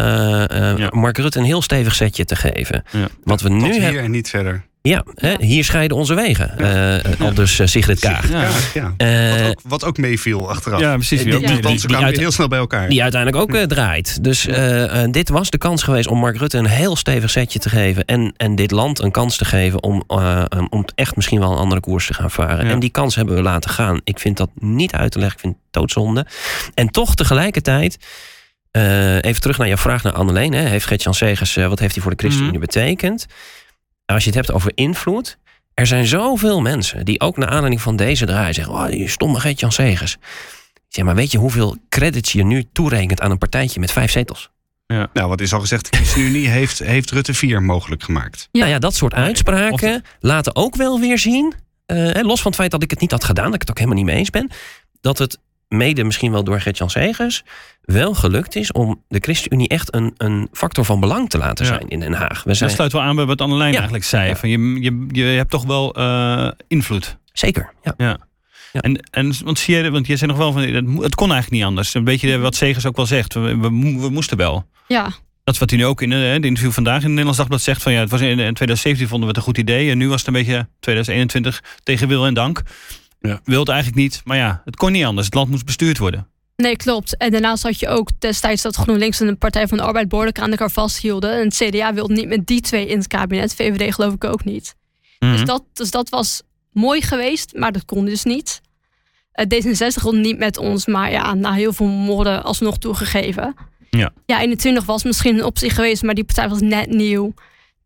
[0.77, 0.89] Ja.
[0.91, 2.83] Mark Rutte een heel stevig setje te geven.
[2.91, 3.09] Ja.
[3.25, 4.03] Wat we nu hebben.
[4.03, 4.67] en niet verder.
[4.83, 6.59] Ja, hè, hier scheiden onze wegen.
[6.59, 8.31] Eh, Al dus eh, Sigrid Kaag.
[8.31, 8.43] Ja.
[8.43, 8.95] Ja, ja.
[8.97, 10.81] Eh, wat, ook, wat ook meeviel achteraf.
[10.81, 11.23] ja, precies.
[11.23, 11.39] Die- Ja.
[11.39, 12.89] die kwamen uit- heel snel bij elkaar.
[12.89, 14.25] Die uiteindelijk ook eh, draait.
[14.25, 14.49] Dus
[15.11, 18.05] dit was de kans geweest om Mark Rutte een heel stevig setje te geven.
[18.05, 20.03] En, en dit land een kans te geven om,
[20.71, 22.65] om echt misschien wel een andere koers te gaan varen.
[22.67, 22.71] Ja.
[22.73, 24.01] En die kans hebben we laten gaan.
[24.05, 25.37] Ik vind dat niet uit te leggen.
[25.37, 26.27] Ik vind het doodzonde.
[26.75, 27.99] En toch tegelijkertijd.
[28.71, 30.53] eh, even terug naar jouw vraag naar Anneleen.
[30.53, 30.63] Hè.
[30.69, 33.27] Heeft Gert-Jan Segers, eh, wat heeft hij voor de ChristenUnie betekend?
[34.15, 35.39] Als je het hebt over invloed.
[35.75, 38.75] Er zijn zoveel mensen die ook naar aanleiding van deze draai zeggen...
[38.75, 40.17] Oh, die stomme Gert-Jan Segers.
[40.89, 44.51] Zeg maar, weet je hoeveel credits je nu toerekent aan een partijtje met vijf zetels?
[44.87, 48.49] Nou, wat is al gezegd, de ChristenUnie heeft, heeft Rutte 4 mogelijk gemaakt.
[48.53, 48.61] Ja.
[48.61, 51.55] Nou ja, dat soort Nee, uitspraken laten ook wel weer zien...
[51.87, 53.45] eh, hè, los van het feit dat ik het niet had gedaan...
[53.45, 54.51] dat ik het ook helemaal niet mee eens ben...
[55.01, 57.43] dat het mede misschien wel door Gert-Jan Segers...
[57.83, 61.73] wel gelukt is om de ChristenUnie echt een, een factor van belang te laten Ja.
[61.73, 62.43] zijn in Den Haag.
[62.43, 63.75] We Dat zijn, sluit wel aan bij wat Annelijn Ja.
[63.77, 64.29] eigenlijk zei.
[64.29, 64.37] Ja.
[64.37, 67.17] Van je, je, je hebt toch wel eh, invloed.
[67.33, 67.95] Zeker, ja.
[67.97, 68.19] Ja.
[68.73, 68.81] Ja.
[68.81, 71.51] En, en want zie je, want je zei nog wel van het, het kon eigenlijk
[71.51, 71.95] niet anders.
[71.95, 73.35] Een beetje wat Segers ook wel zegt.
[73.35, 74.67] We, we, mo- we moesten wel.
[74.87, 75.03] Ja,
[75.45, 77.61] Dat is wat hij nu ook in eh, de interview vandaag in het Nederlands Dagblad
[77.61, 77.83] zegt.
[77.83, 79.91] Van ja, het was in, in 2017 vonden we het een goed idee.
[79.91, 82.63] En nu was het een beetje 2021 tegen wil en dank.
[83.21, 83.41] Ja.
[83.45, 84.21] Wil het eigenlijk niet.
[84.25, 85.27] Maar ja, het kon niet anders.
[85.27, 86.27] Het land moest bestuurd worden.
[86.57, 87.17] nee, klopt.
[87.17, 90.39] En daarnaast had je ook destijds dat GroenLinks en de Partij van de Arbeid behoorlijk
[90.41, 91.33] aan elkaar vasthielden.
[91.33, 93.55] En het CDA wilde niet met die twee in het kabinet.
[93.55, 94.75] VVD geloof ik ook niet.
[95.19, 95.33] Mhm.
[95.33, 98.61] Dus, dat, dus dat was mooi geweest, maar dat kon dus niet.
[99.33, 103.55] Eh, D66 wilde niet met ons, maar ja, na heel veel moorden alsnog toegegeven.
[103.91, 104.13] Ja.
[104.27, 107.35] ja, 21 was misschien een optie geweest, maar die partij was net nieuw.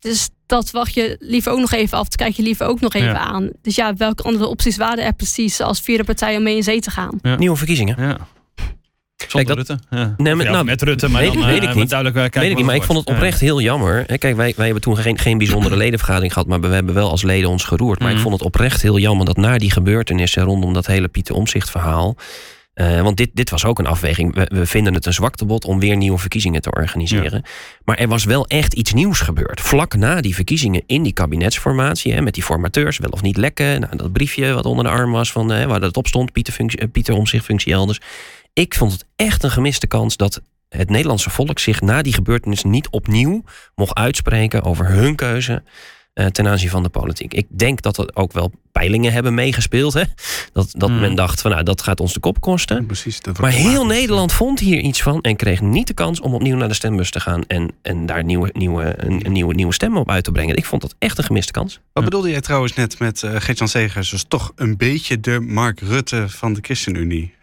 [0.02, 2.04] Dus dat wacht je liever ook nog even af.
[2.04, 3.18] Dat kijk je liever ook nog even Ja.
[3.18, 3.50] aan.
[3.62, 6.80] Dus ja, welke andere opties waren er precies als vierde partij om mee in zee
[6.80, 7.18] te gaan?
[7.38, 7.96] Nieuwe verkiezingen.
[7.98, 8.16] Ja.
[9.28, 9.84] Zonder dat- Rutte.
[9.96, 10.14] Ja.
[10.16, 11.88] Nee, maar Ja, nou, met Rutte, maar weet dan ik- weet eh, ik niet.
[11.88, 14.04] duidelijk eh, kijken Weet ik niet, maar ik vond het oprecht heel jammer.
[14.06, 17.10] Hè, Kijk, wij, wij hebben toen geen, geen bijzondere ledenvergadering gehad, maar we hebben wel
[17.10, 17.98] als leden ons geroerd.
[17.98, 18.16] Maar Mhm.
[18.16, 21.70] ik vond het oprecht heel jammer dat na die gebeurtenissen rondom dat hele Pieter Omzicht
[21.70, 22.16] verhaal.
[22.74, 24.34] Eh, want dit, dit was ook een afweging.
[24.34, 27.42] We, we vinden het een zwaktebod om weer nieuwe verkiezingen te organiseren.
[27.84, 29.60] Maar er was wel echt iets nieuws gebeurd.
[29.60, 32.12] Vlak na die verkiezingen in die kabinetsformatie.
[32.12, 33.80] Hè, met die formateurs, wel of niet lekken.
[33.80, 36.32] Nou, dat briefje wat onder de arm was van, eh, waar dat op stond.
[36.32, 38.00] Pieter, functie, eh, Pieter Omzicht functie elders.
[38.52, 42.62] Ik vond het echt een gemiste kans dat het Nederlandse volk zich na die gebeurtenis
[42.62, 45.62] niet opnieuw mocht uitspreken over hun keuze
[46.12, 47.34] eh, ten aanzien van de politiek.
[47.34, 49.92] Ik denk dat er ook wel peilingen hebben meegespeeld.
[49.92, 50.02] Hè?
[50.52, 51.00] Dat, dat Hmm.
[51.00, 52.86] men dacht van nou, dat gaat ons de kop kosten.
[52.86, 53.20] Precies.
[53.20, 53.86] Dat Maar heel.
[53.86, 57.10] Nederland vond hier iets van en kreeg niet de kans om opnieuw naar de stembus
[57.10, 60.32] te gaan en, en daar nieuwe, nieuwe, een, een nieuwe, nieuwe stemmen op uit te
[60.32, 60.56] brengen.
[60.56, 61.80] Ik vond dat echt een gemiste kans.
[61.92, 64.10] Wat bedoelde jij trouwens net met uh, Geert-Jan Segers?
[64.10, 67.34] Dus toch een beetje de Mark Rutte van de ChristenUnie.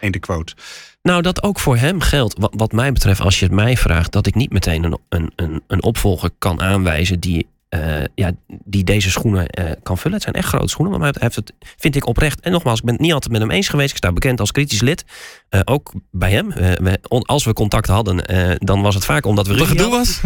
[0.00, 0.54] Eén de quote.
[1.02, 4.12] Nou, dat ook voor hem geldt, wat, wat mij betreft, als je het mij vraagt,
[4.12, 8.84] dat ik niet meteen een, een, een, een opvolger kan aanwijzen die, uh, ja, die
[8.84, 10.14] deze schoenen uh, kan vullen.
[10.14, 12.40] Het zijn echt grote schoenen, maar hij heeft het, vind ik oprecht.
[12.40, 13.90] En nogmaals, ik ben het niet altijd met hem eens geweest.
[13.90, 15.04] Ik sta bekend als kritisch lid.
[15.50, 16.48] Uh, ook bij hem.
[16.48, 18.24] We, on, als we contact hadden,
[18.58, 20.20] dan was het vaak omdat we Wat gedoe was.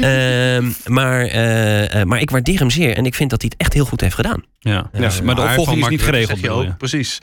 [0.00, 3.72] Ehm, maar, eh, maar ik waardeer hem zeer en ik vind dat hij het echt
[3.72, 4.44] heel goed heeft gedaan.
[4.58, 6.40] Ja, dus, maar de opvolging is niet geregeld.
[6.40, 7.18] Je ook, precies.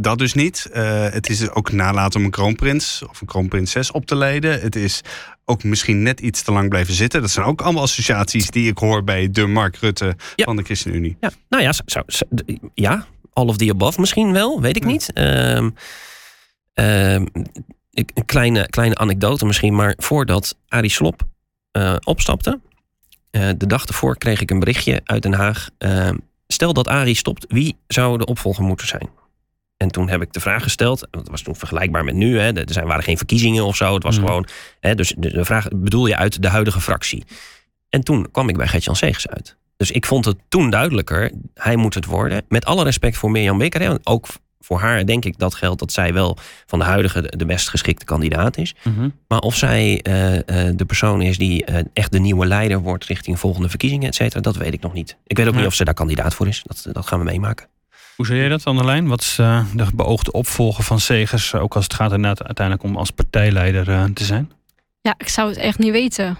[0.00, 0.70] Dat dus niet.
[0.74, 4.60] Uh, het is ook nalaten om een kroonprins of een kroonprinses op te leiden.
[4.60, 5.00] Het is
[5.44, 7.20] ook misschien net iets te lang blijven zitten.
[7.20, 10.44] Dat zijn ook allemaal associaties die ik hoor bij de Mark Rutte ja.
[10.44, 11.16] van de ChristenUnie.
[11.20, 12.24] Ja, nou ja, zo, zo,
[12.74, 14.88] ja, all of the above misschien wel, weet ik ja.
[14.88, 15.10] niet.
[15.14, 15.74] Um,
[16.74, 17.28] um,
[17.92, 21.22] een kleine, kleine anekdote misschien, maar voordat Arie Slop
[21.72, 22.60] uh, opstapte,
[23.30, 25.68] uh, de dag ervoor kreeg ik een berichtje uit Den Haag.
[25.78, 26.10] Uh,
[26.46, 29.08] stel dat Arie stopt, wie zou de opvolger moeten zijn?
[29.82, 32.72] En toen heb ik de vraag gesteld, dat was toen vergelijkbaar met nu, hè, er
[32.72, 34.26] zijn, waren geen verkiezingen of zo, het was mm.
[34.26, 34.46] gewoon,
[34.80, 37.24] hè, dus de, vraag bedoel je uit de huidige fractie.
[37.88, 39.56] En toen kwam ik bij Gert-Jan Segers uit.
[39.76, 42.44] Dus ik vond het toen duidelijker, hij moet het worden.
[42.48, 44.26] Met alle respect voor Mirjam Bekker, hè, ook
[44.60, 48.04] voor haar denk ik dat geldt dat zij wel van de huidige de best geschikte
[48.04, 48.74] kandidaat is.
[48.74, 48.88] Mhm.
[48.88, 49.12] Mm -hmm.
[49.28, 50.40] Maar of zij uh, uh,
[50.74, 54.40] de persoon is die uh, echt de nieuwe leider wordt richting volgende verkiezingen, et cetera,
[54.40, 55.16] dat weet ik nog niet.
[55.26, 55.58] Ik weet ook ja.
[55.58, 56.62] niet of ze daar kandidaat voor is.
[56.66, 57.66] Dat, dat gaan we meemaken.
[58.16, 59.08] Hoe zie jij dat aan de lijn?
[59.08, 62.96] Wat is uh, de beoogde opvolger van Segers, ook als het gaat inderdaad uiteindelijk om
[62.96, 64.52] als partijleider uh, te zijn?
[65.00, 66.38] Ja, ik zou het echt niet weten.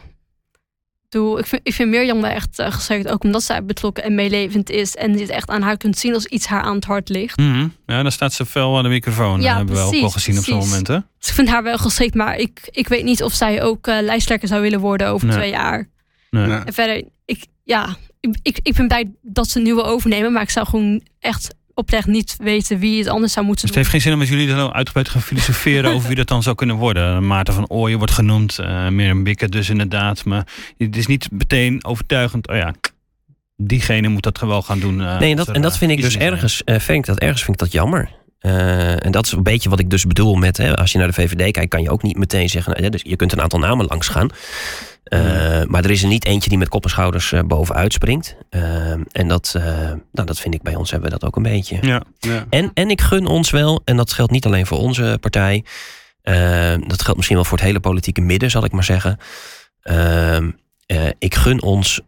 [1.08, 4.14] Doe, ik, vind, ik vind Mirjam wel echt uh, geschikt, ook omdat zij betrokken en
[4.14, 7.08] meelevend is en dit echt aan haar kunt zien als iets haar aan het hart
[7.08, 7.36] ligt.
[7.36, 7.72] Mm -hmm.
[7.86, 9.40] Ja, dan staat ze fel aan de microfoon.
[9.40, 10.52] Ja, dat hebben precies, we ook wel gezien precies.
[10.54, 10.86] op zo'n moment.
[10.86, 10.98] Hè?
[11.18, 14.00] Dus ik vind haar wel geschikt, maar ik, ik weet niet of zij ook uh,
[14.00, 15.36] lijsttrekker zou willen worden over Nee.
[15.36, 15.88] twee jaar.
[16.30, 16.46] Nee.
[16.46, 16.58] Nee.
[16.58, 20.42] En verder, ik, ja, ik, ik, ik ben blij dat ze een nieuwe overnemen, maar
[20.42, 23.90] ik zou gewoon echt oprecht niet weten wie het anders zou moeten Dus het doen.
[23.90, 26.56] heeft geen zin om met jullie dan uitgebreid gaan filosoferen over wie dat dan zou
[26.56, 27.26] kunnen worden.
[27.26, 30.24] Maarten van Ooyen wordt genoemd, uh, Mirjam Bikker dus inderdaad.
[30.24, 32.74] Maar het is niet meteen overtuigend, oh ja,
[33.56, 35.00] diegene moet dat wel gaan doen.
[35.00, 37.18] uh, Nee, en dat, als en dat vind ik dus ergens, uh, vind ik dat,
[37.18, 38.20] ergens vind ik dat jammer.
[38.40, 41.06] Uh, en dat is een beetje wat ik dus bedoel met, hè, als je naar
[41.06, 43.58] de VVD kijkt, kan je ook niet meteen zeggen, nou, dus je kunt een aantal
[43.58, 44.28] namen langs gaan.
[45.04, 48.36] Uh, maar er is er niet eentje die met kop en schouders uh, bovenuit springt.
[48.50, 49.52] Uh, en dat,
[50.12, 51.78] nou, dat vind ik bij ons hebben we dat ook een beetje.
[51.80, 52.02] Ja.
[52.18, 52.46] Ja.
[52.50, 55.64] En, en ik gun ons wel, en dat geldt niet alleen voor onze partij.
[56.86, 59.18] dat geldt misschien wel voor het hele politieke midden, zal ik maar zeggen.
[59.82, 60.50] Ehm,
[61.18, 62.00] ik gun ons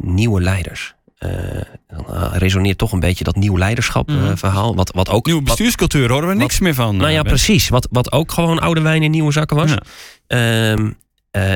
[0.00, 0.94] nieuwe leiders.
[1.18, 4.36] Uh, resoneert toch een beetje dat nieuw leiderschap uh, Mhm.
[4.36, 4.74] verhaal.
[4.74, 6.96] Wat, wat ook, Nieuwe bestuurscultuur horen we niks meer van.
[6.96, 7.68] Nou ja, eh, precies.
[7.68, 9.70] Wat, wat ook gewoon oude wijn in nieuwe zakken was.
[9.70, 9.80] Ja.
[10.26, 10.90] Ehm,
[11.30, 11.52] eh,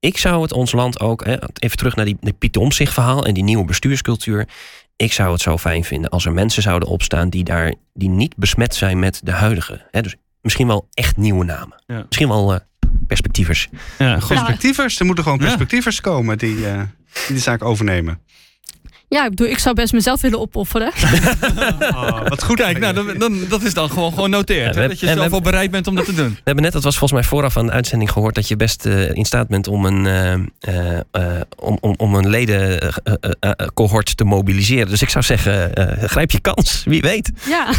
[0.00, 3.26] ik zou het ons land ook, hè, even terug naar die, die Pieter Omtzigt verhaal
[3.26, 4.48] en die nieuwe bestuurscultuur.
[4.96, 8.36] Ik zou het zo fijn vinden als er mensen zouden opstaan die daar die niet
[8.36, 9.86] besmet zijn met de huidige.
[9.90, 11.82] Hè, dus misschien wel echt nieuwe namen.
[11.86, 12.04] Ja.
[12.06, 12.60] Misschien wel eh,
[13.06, 13.68] perspectievers.
[13.98, 14.18] Ja.
[14.28, 15.44] Perspectievers, er moeten gewoon Ja.
[15.44, 16.80] perspectievers komen die, eh,
[17.26, 18.20] die de zaak overnemen.
[19.08, 20.92] Ja, ik bedoel, ik zou best mezelf willen opofferen.
[21.80, 22.56] Oh, wat goed.
[22.56, 24.74] Kijk, nou, dan, dan, dat is dan gewoon, gewoon noteerd.
[24.74, 26.28] Ja, hè, we- dat je zelf wel bereid bent om dat te doen.
[26.28, 28.86] We hebben net, dat was volgens mij vooraf aan de uitzending gehoord, dat je best
[28.86, 30.06] eh, in staat bent om een,
[30.60, 34.88] eh, eh, om, om, om een ledencohort te mobiliseren.
[34.88, 36.82] Dus ik zou zeggen, eh, grijp je kans.
[36.84, 37.30] Wie weet.
[37.48, 37.72] ja.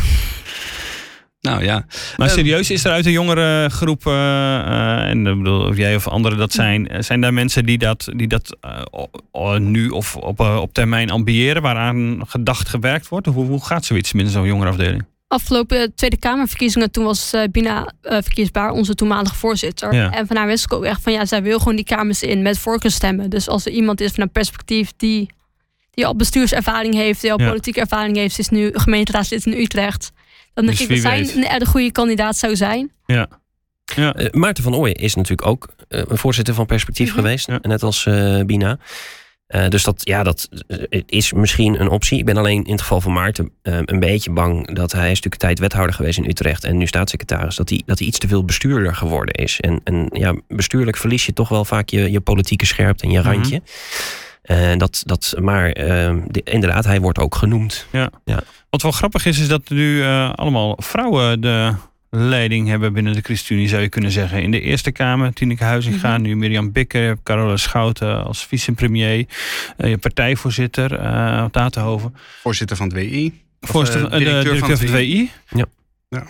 [1.50, 1.86] Nou ja.
[2.18, 5.78] Maar Ehm, serieus, is er uit de jongere groep, eh, eh, en ik bedoel, of
[5.78, 8.58] jij of anderen dat zijn, eh, zijn daar mensen die dat, die dat
[9.60, 13.28] nu of op, op termijn ambiëren, waaraan gedacht gewerkt wordt?
[13.28, 15.06] Hoe, hoe gaat zoiets binnen zo'n jongerenafdeling?
[15.28, 19.94] Afgelopen Tweede Kamerverkiezingen, toen was eh, Bina eh, verkiesbaar, onze toenmalige voorzitter.
[19.94, 20.12] Ja.
[20.12, 22.42] En van haar wist ik ook echt van ja, zij wil gewoon die kamers in
[22.42, 23.30] met voorkeurstemmen.
[23.30, 25.30] Dus als er iemand is van een perspectief die,
[25.92, 27.48] die al bestuurservaring heeft, die al Ja.
[27.48, 30.12] politieke ervaring heeft, ze is nu gemeenteraadslid in Utrecht.
[30.58, 31.52] Dan denk Dus ik dat wie zij weet.
[31.52, 32.92] een, een goede kandidaat zou zijn.
[33.06, 33.28] Ja.
[33.96, 34.14] Ja.
[34.14, 37.16] Eh, Maarten van Ooyen is natuurlijk ook eh, een voorzitter van Perspectief Mhm.
[37.16, 37.48] geweest.
[37.48, 37.60] Ja.
[37.62, 38.78] Net als eh, Bina.
[39.48, 40.50] Eh, dus dat, ja, dat
[41.06, 42.18] is misschien een optie.
[42.20, 45.08] Ik ben alleen in het geval van Maarten eh, een beetje bang dat hij is
[45.08, 47.56] natuurlijk een tijd wethouder geweest in Utrecht en nu staatssecretaris.
[47.56, 49.60] Dat hij, dat hij iets te veel bestuurder geworden is.
[49.60, 53.20] En, en ja, bestuurlijk verlies je toch wel vaak je, je politieke scherpte en je
[53.20, 53.28] Mhm.
[53.28, 53.62] randje.
[54.48, 57.86] Eh, dat, dat, maar eh, de- inderdaad, hij wordt ook genoemd.
[58.70, 61.74] Wat wel grappig is, is dat nu eh, allemaal vrouwen de
[62.10, 64.42] leiding hebben binnen de ChristenUnie, zou je kunnen zeggen.
[64.44, 66.22] In de Eerste Kamer, Tineke Huizinga, Mhm.
[66.22, 69.26] nu Mirjam Bikker, Carola Schouten als vicepremier,
[69.78, 72.16] eh, je partijvoorzitter, eh Tatenhoven.
[72.42, 73.42] Voorzitter van het WI.
[73.62, 75.32] Voorzitter, eh, de directeur van het WI.
[75.50, 75.66] Ja.
[76.10, 76.24] Ja.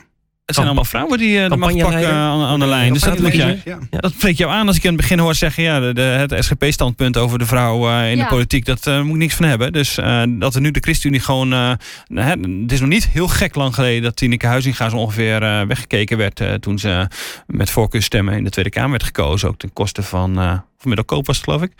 [0.47, 2.93] Het zijn allemaal vrouwen die eh, de macht pakken aan, aan de lijn.
[2.93, 3.55] Dus dat, ja.
[3.89, 5.63] dat spreekt jou aan als ik in het begin hoor zeggen...
[5.63, 8.23] Ja, de, de- het SGP-standpunt over de vrouw eh, in Ja.
[8.23, 8.65] de politiek...
[8.65, 9.73] dat eh, moet ik niks van hebben.
[9.73, 11.53] Dus eh, dat er nu de ChristenUnie gewoon...
[11.53, 11.71] eh,
[12.07, 14.03] nou, hè, het is nog niet heel gek lang geleden...
[14.03, 16.39] dat Tineke Huizinga zo ongeveer eh, weggekeken werd...
[16.39, 17.07] eh, toen ze
[17.47, 19.49] met voorkeurstemmen in de Tweede Kamer werd gekozen.
[19.49, 20.39] Ook ten koste van...
[20.39, 21.71] eh van Middelkoop was het, geloof ik.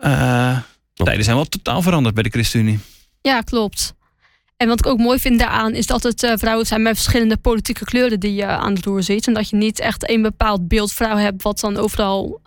[0.00, 0.56] Eh
[0.94, 2.78] tijden zijn wel totaal veranderd bij de ChristenUnie.
[3.22, 3.94] Ja, klopt.
[4.58, 7.36] En wat ik ook mooi vind daaraan is dat het eh, vrouwen zijn met verschillende
[7.36, 9.26] politieke kleuren die je aan het roer ziet.
[9.26, 12.40] En dat je niet echt een bepaald beeld vrouw hebt wat dan overal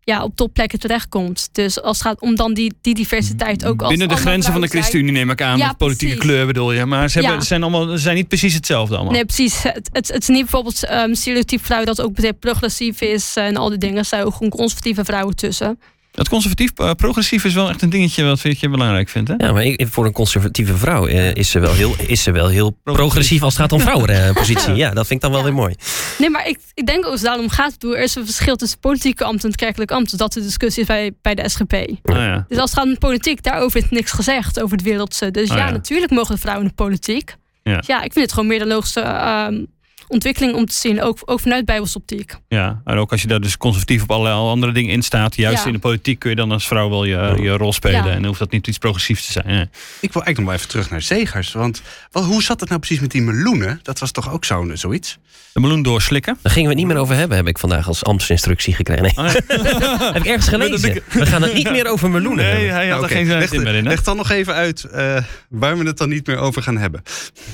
[0.00, 1.48] ja, op topplekken terechtkomt.
[1.52, 4.60] Dus als het gaat om dan die, die diversiteit ook als Binnen de grenzen van
[4.60, 5.58] de ChristenUnie neem ik aan.
[5.58, 6.30] Ja, politieke precies.
[6.32, 6.86] kleur bedoel je.
[6.86, 7.44] Maar ze, hebben, Ja.
[7.44, 9.12] zijn, allemaal, ze zijn niet precies hetzelfde allemaal.
[9.12, 9.62] Nee, precies.
[9.62, 13.56] Het, het, het is niet bijvoorbeeld um, stereotype vrouw dat ook meteen progressief is en
[13.56, 13.96] al die dingen.
[13.96, 15.78] Er zijn ook gewoon conservatieve vrouwen tussen.
[16.18, 19.28] Het conservatief, eh, progressief is wel echt een dingetje wat vind je belangrijk vindt.
[19.28, 19.34] Hè?
[19.46, 22.48] Ja, maar ik- voor een conservatieve vrouw eh, is, ze wel heel, is ze wel
[22.48, 24.74] heel progressief als het gaat om vrouwenpositie.
[24.74, 25.46] Ja, dat vind ik dan wel Ja.
[25.46, 25.74] weer mooi.
[26.18, 27.84] Nee, maar ik, ik denk ook dat daarom gaat het.
[27.84, 30.10] Er is een verschil tussen politieke ambt en het kerkelijk ambt.
[30.10, 31.72] Dus dat de discussie is bij, bij de SGP.
[31.72, 32.44] Ah, ja.
[32.48, 35.30] Dus als het gaat om politiek, daarover is niks gezegd, over het wereldse.
[35.30, 35.70] Dus Oh, ja, ja.
[35.72, 37.34] natuurlijk mogen de vrouwen in de politiek.
[37.62, 37.82] Ja.
[37.86, 39.64] Ja, ik vind het gewoon meer de logische ehm,
[40.08, 42.34] ontwikkeling om te zien, ook, ook vanuit bijbelsoptiek.
[42.48, 45.60] ja, en ook als je daar dus conservatief op allerlei andere dingen in staat, juist
[45.60, 45.66] Ja.
[45.66, 48.04] in de politiek kun je dan als vrouw wel je, je rol spelen.
[48.04, 48.10] Ja.
[48.10, 49.46] En dan hoeft dat niet iets progressiefs te zijn.
[49.48, 49.60] hè.
[50.00, 51.52] Ik wil eigenlijk nog maar even terug naar Zegers.
[51.52, 53.80] Want wel, hoe zat het nou precies met die meloenen?
[53.82, 55.18] Dat was toch ook zo'n zoiets?
[55.52, 56.38] De meloen doorslikken.
[56.42, 59.02] Daar gingen we het niet meer over hebben, heb ik vandaag als ambtsinstructie gekregen.
[59.02, 59.32] Nee, Oh,
[60.14, 61.02] heb ik ergens gelezen.
[61.12, 62.70] We gaan het niet meer over meloenen Nee, hebben.
[62.74, 63.26] hij had Nou, er oké.
[63.28, 63.82] geen leg, zin meer in.
[63.84, 63.88] Hè?
[63.90, 65.16] leg dan nog even uit eh,
[65.48, 67.02] waar we het dan niet meer over gaan hebben.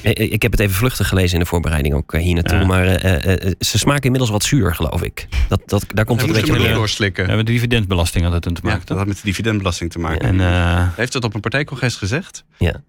[0.02, 2.58] Eh, Ik heb het even vluchtig gelezen in de voorbereiding ook eh, hier naartoe.
[2.60, 2.66] Ja.
[2.66, 5.26] Maar eh, eh, eh, ze smaken inmiddels wat zuur, geloof ik.
[5.48, 6.76] Dat, dat, daar komt het een beetje meloen neer.
[6.76, 7.22] doorslikken.
[7.22, 8.80] We hebben de dividendbelasting altijd toen te Ja, maken.
[8.86, 8.98] dat toch?
[8.98, 10.28] had met de dividendbelasting te maken.
[10.28, 12.44] En, eh, Hij heeft het op een partijcongres gezegd.
[12.58, 12.82] Ja.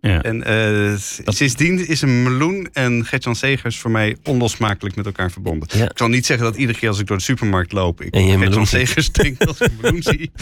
[0.00, 0.22] ja.
[0.22, 0.94] En eh,
[1.24, 5.68] sindsdien is een meloen en Gertjan Segers voor mij onlosmakelijk met elkaar verbonden.
[5.78, 5.84] Ja.
[5.84, 8.66] Ik zal niet zeggen dat iedere keer als ik door de supermarkt loop, ik Gertjan.
[8.66, 10.32] Segers denk als ik een meloen zie.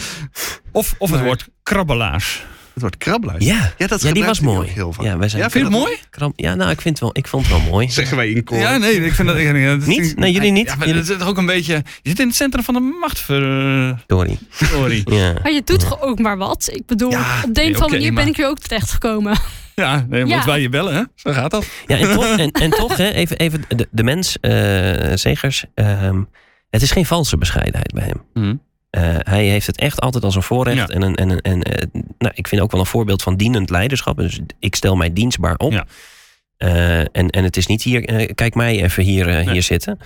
[0.71, 2.45] Of, of het woord krabbelaars.
[2.73, 3.45] Het wordt krabbelaars.
[3.45, 4.69] Ja, Ja, dat ja die was mooi.
[4.69, 5.05] heel vaak.
[5.05, 5.97] Ja, wij zijn Ja, Vind je het mooi?
[6.09, 7.89] Kram- Ja, nou, ik vind, het wel, ik vond het wel mooi.
[7.89, 8.57] Zeggen wij in koor.
[8.57, 9.37] Ja, nee, ik vind dat...
[9.37, 10.15] Ik, dat is- Niet?
[10.17, 10.65] Nee, jullie niet?
[10.67, 11.73] Ja, maar Jullie- dat is toch ook een beetje...
[12.01, 14.37] Je zit in het centrum van de macht, ver- Sorry.
[14.49, 15.01] sorry.
[15.17, 15.33] Ja.
[15.43, 16.69] Maar je doet toch ook maar wat?
[16.73, 19.37] Ik bedoel, Ja, op de een nee, of andere manier ben ik hier ook terechtgekomen.
[19.75, 20.35] Ja, nee, Ja.
[20.35, 21.01] moet wij je bellen, hè?
[21.15, 21.65] Zo gaat dat.
[21.87, 26.21] Ja, en toch, en, en toch hè, even, even de, de mens, eh Zegers, ehm,
[26.69, 28.21] het is geen valse bescheidenheid bij hem.
[28.43, 28.55] Mhm.
[28.91, 30.77] Eh, hij heeft het echt altijd als een voorrecht.
[30.77, 30.87] Ja.
[30.87, 33.69] En, een, en, een- en eh, nou, ik vind ook wel een voorbeeld van dienend
[33.69, 34.17] leiderschap.
[34.17, 35.71] Dus ik stel mij dienstbaar op.
[35.71, 35.85] Ja.
[36.57, 39.49] Eh, en, en het is niet hier, kijk mij even hier, Nee.
[39.49, 39.99] hier zitten.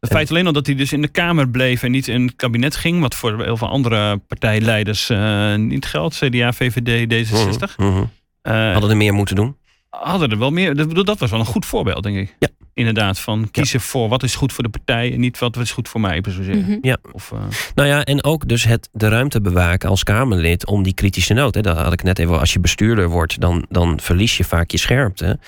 [0.00, 2.36] Het feit alleen al dat hij dus in de Kamer bleef en niet in het
[2.36, 5.10] kabinet ging, wat voor heel veel andere partijleiders
[5.56, 8.04] niet geldt, CDA, VVD, D66, Mhm, mhm.
[8.42, 9.56] eh, Hadden er meer moeten doen.
[9.88, 10.76] hadden er wel meer.
[10.76, 12.36] Dat, dat was wel een goed voorbeeld, denk ik.
[12.38, 12.48] Ja.
[12.74, 15.88] Inderdaad, van kiezen voor wat is goed voor de partij en niet wat is goed
[15.88, 16.40] voor mij, per se.
[16.40, 16.94] Mhm.
[17.12, 17.38] Of, eh,
[17.74, 21.54] Nou ja, en ook dus het de ruimte bewaken als Kamerlid om die kritische noot.
[21.54, 22.38] Hè, dat had ik net even.
[22.40, 25.38] Als je bestuurder wordt, dan, dan verlies je vaak je scherpte.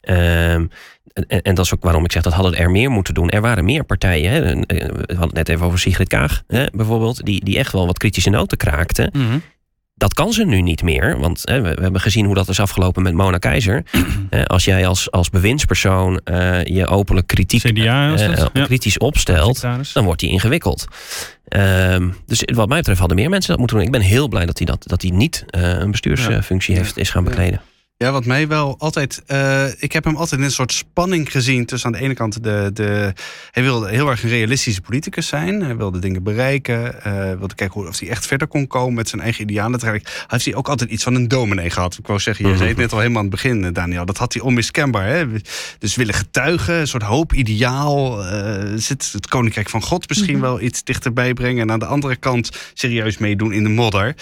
[0.00, 0.66] Ehm,
[1.12, 3.30] en, en dat is ook waarom ik zeg dat hadden er meer moeten doen.
[3.30, 4.30] Er waren meer partijen.
[4.30, 4.40] Hè.
[4.40, 7.24] Eh, We hadden het net even over Sigrid Kaag hè, bijvoorbeeld.
[7.24, 9.10] Die, die echt wel wat kritische noten kraakte.
[9.12, 9.38] mhm.
[9.98, 11.18] Dat kan ze nu niet meer.
[11.18, 13.82] Want hè, we, we hebben gezien hoe dat is afgelopen met Mona Keizer.
[14.30, 18.36] Eh, als jij als, als bewindspersoon eh, je openlijk kritiek CDA eh?
[18.52, 18.64] Ja.
[18.64, 19.60] kritisch opstelt
[19.92, 20.86] dan wordt die ingewikkeld.
[21.48, 23.86] Ehm, dus wat mij betreft hadden meer mensen dat moeten doen.
[23.86, 26.80] Ik ben heel blij dat hij, dat, dat hij niet eh, een bestuursfunctie Ja.
[26.80, 27.28] heeft, is gaan Ja.
[27.28, 27.60] bekleden.
[28.04, 29.22] Ja, wat mij wel altijd.
[29.26, 32.42] eh, ik heb hem altijd in een soort spanning gezien tussen aan de ene kant
[32.42, 32.70] de.
[32.72, 33.12] de
[33.50, 35.62] hij wilde heel erg een realistische politicus zijn.
[35.62, 37.02] Hij wilde dingen bereiken.
[37.04, 39.70] eh wilde kijken hoe, of hij echt verder kon komen met zijn eigen idealen.
[39.70, 41.96] Uiteindelijk heeft hij ook altijd iets van een dominee gehad.
[41.98, 44.04] Ik wou zeggen, je zei het net al helemaal aan het begin, eh, Daniel.
[44.04, 45.06] Dat had hij onmiskenbaar.
[45.06, 45.24] Hè?
[45.78, 48.22] Dus willen getuigen, een soort hoop, ideaal.
[48.76, 50.40] zit het koninkrijk van God misschien Mhm.
[50.42, 51.62] wel iets dichterbij brengen.
[51.62, 54.14] En aan de andere kant serieus meedoen in de modder.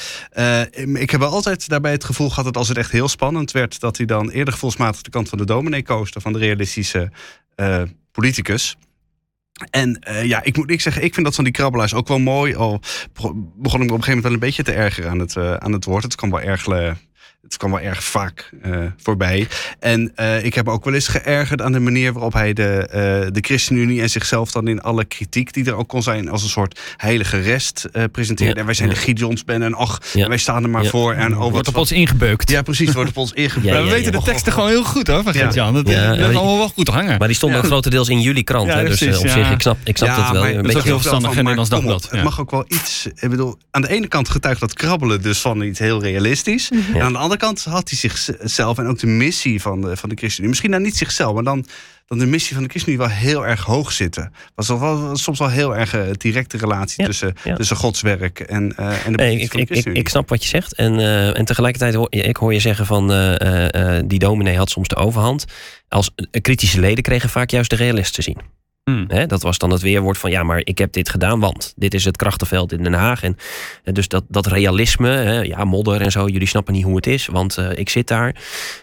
[0.94, 3.64] Ik heb wel altijd daarbij het gevoel gehad dat als het echt heel spannend werd,
[3.68, 7.10] dat hij dan eerder gevoelsmatig de kant van de dominee koos, van de realistische
[7.54, 8.76] eh, politicus.
[9.70, 12.18] En eh, ja, ik moet ik zeggen, ik vind dat van die krabbelaars ook wel
[12.18, 12.54] mooi.
[12.54, 12.80] Al
[13.56, 15.54] begon ik me op een gegeven moment wel een beetje te ergeren aan het, eh,
[15.54, 16.02] aan het woord.
[16.02, 16.64] Het kan wel erg.
[17.46, 19.46] Eh, het kwam wel erg vaak uh, voorbij.
[19.78, 23.32] En uh, ik heb ook wel eens geërgerd aan de manier waarop hij de, uh,
[23.32, 26.48] de ChristenUnie en zichzelf dan in alle kritiek die er ook kon zijn als een
[26.48, 28.54] soort heilige rest presenteerde.
[28.54, 28.94] Ja, en wij zijn ja.
[28.94, 30.28] de Gideonsben en ach, ja.
[30.28, 31.12] wij staan er maar voor.
[31.12, 32.50] En oh, wordt op ons ingebeukt.
[32.50, 33.84] Ja, precies, wordt op ons ingebeukt.
[33.84, 35.74] we weten de teksten gewoon heel goed hoor, van Gert-Jan.
[35.74, 37.18] Dat, dat is allemaal wel goed hangen.
[37.18, 38.72] Maar die stonden grotendeels in jullie krant.
[38.72, 40.44] hè, dus op zich, ik snap, ik snap dat wel.
[40.44, 42.10] Is ook heel verstandig in Nederlands Dagblad.
[42.10, 45.38] Het mag ook wel iets, ik bedoel, aan de ene kant getuigt dat krabbelen dus
[45.38, 46.70] van iets heel realistisch.
[46.94, 50.08] En aan de andere kant had hij zichzelf en ook de missie van de, van
[50.08, 50.48] de ChristenUnie.
[50.48, 51.66] Misschien dan niet zichzelf, maar dan,
[52.06, 54.32] dan de missie van de ChristenUnie wel heel erg hoog zitten.
[54.54, 57.54] Was wel, soms wel heel erg een directe relatie ja, tussen, ja.
[57.54, 60.28] tussen Gods werk en, uh, en de nee, ik, van de ik, ik, ik, snap
[60.28, 60.74] wat je zegt.
[60.74, 64.88] En, uh, en tegelijkertijd hoor ik hoor je zeggen van uh, die dominee had soms
[64.88, 65.44] de overhand.
[65.88, 68.38] Als kritische leden kregen vaak juist de realist te zien.
[68.90, 69.04] Hmm.
[69.08, 71.94] He, dat was dan het weerwoord van ja, maar ik heb dit gedaan, want dit
[71.94, 73.22] is het krachtenveld in Den Haag.
[73.22, 73.36] En,
[73.84, 77.06] en dus dat, dat realisme, he, ja, modder en zo, jullie snappen niet hoe het
[77.06, 78.34] is, want uh, ik zit daar.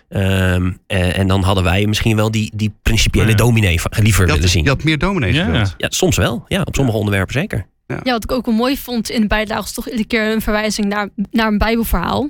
[0.10, 3.36] Um, en, en, dan hadden wij misschien wel die, die principiële ja.
[3.36, 4.64] dominee liever had, willen zien.
[4.64, 5.54] Je had meer dominees ja.
[5.54, 5.68] ja.
[5.78, 6.46] ja, soms wel.
[6.48, 7.66] Ja, op sommige onderwerpen zeker.
[7.88, 8.00] Ja.
[8.04, 10.42] ja, wat ik ook wel mooi vond in de bijdrage was toch iedere keer een
[10.42, 12.30] verwijzing naar, naar een bijbelverhaal.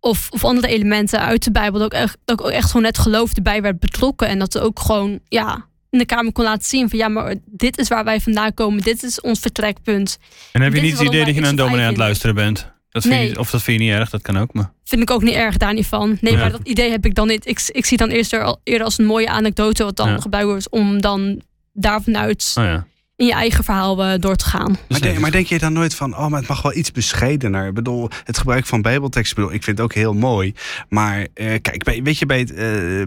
[0.00, 1.80] Of, of andere elementen uit de Bijbel.
[1.80, 4.28] Dat ook echt, dat ook echt gewoon net geloof erbij werd betrokken.
[4.28, 7.34] En dat er ook gewoon, ja, in de Kamer kon laten zien van ja, maar
[7.46, 10.18] dit is waar wij vandaan komen, dit is ons vertrekpunt.
[10.52, 12.72] En heb je niet het idee dat je naar een dominee aan het luisteren bent?
[12.90, 13.28] Dat vind nee.
[13.28, 14.52] je, of dat vind je niet erg, dat kan ook.
[14.52, 14.72] Maar.
[14.84, 16.18] Vind ik ook niet erg, daar niet van.
[16.20, 16.38] Nee, ja.
[16.38, 17.46] maar dat idee heb ik dan niet.
[17.46, 20.20] Ik, ik zie dan eerst er, eerder als een mooie anekdote wat dan ja.
[20.20, 22.86] gebruikt wordt om dan daar vanuit oh ja
[23.18, 24.76] in je eigen verhaal uh, door te gaan.
[24.88, 27.66] Maar denk, maar denk, je dan nooit van, oh, maar het mag wel iets bescheidener?
[27.66, 30.54] Ik bedoel, het gebruik van bijbeltekst, bedoel, ik vind het ook heel mooi.
[30.88, 32.58] Maar uh, kijk, bij, weet je, bij het, uh,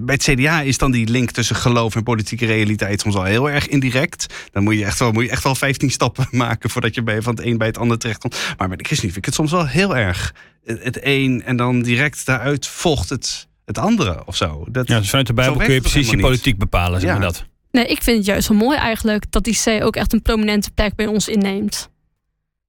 [0.01, 3.49] bij het CDA is dan die link tussen geloof en politieke realiteit soms al heel
[3.49, 4.25] erg indirect.
[4.51, 7.21] Dan moet je echt wel, moet je echt wel 15 stappen maken voordat je bij,
[7.21, 8.53] van het een bij het ander terechtkomt.
[8.57, 10.33] Maar bij de ChristenUnie vind ik het soms wel heel erg.
[10.63, 14.65] Het, het een en dan direct daaruit volgt het, het andere of zo.
[14.69, 17.17] Dat, ja, dus vanuit de Bijbel kun je precies je politiek bepalen, zeg ja.
[17.17, 17.49] maar dat.
[17.71, 20.71] Nee, ik vind het juist wel mooi eigenlijk dat die C ook echt een prominente
[20.71, 21.89] plek bij ons inneemt.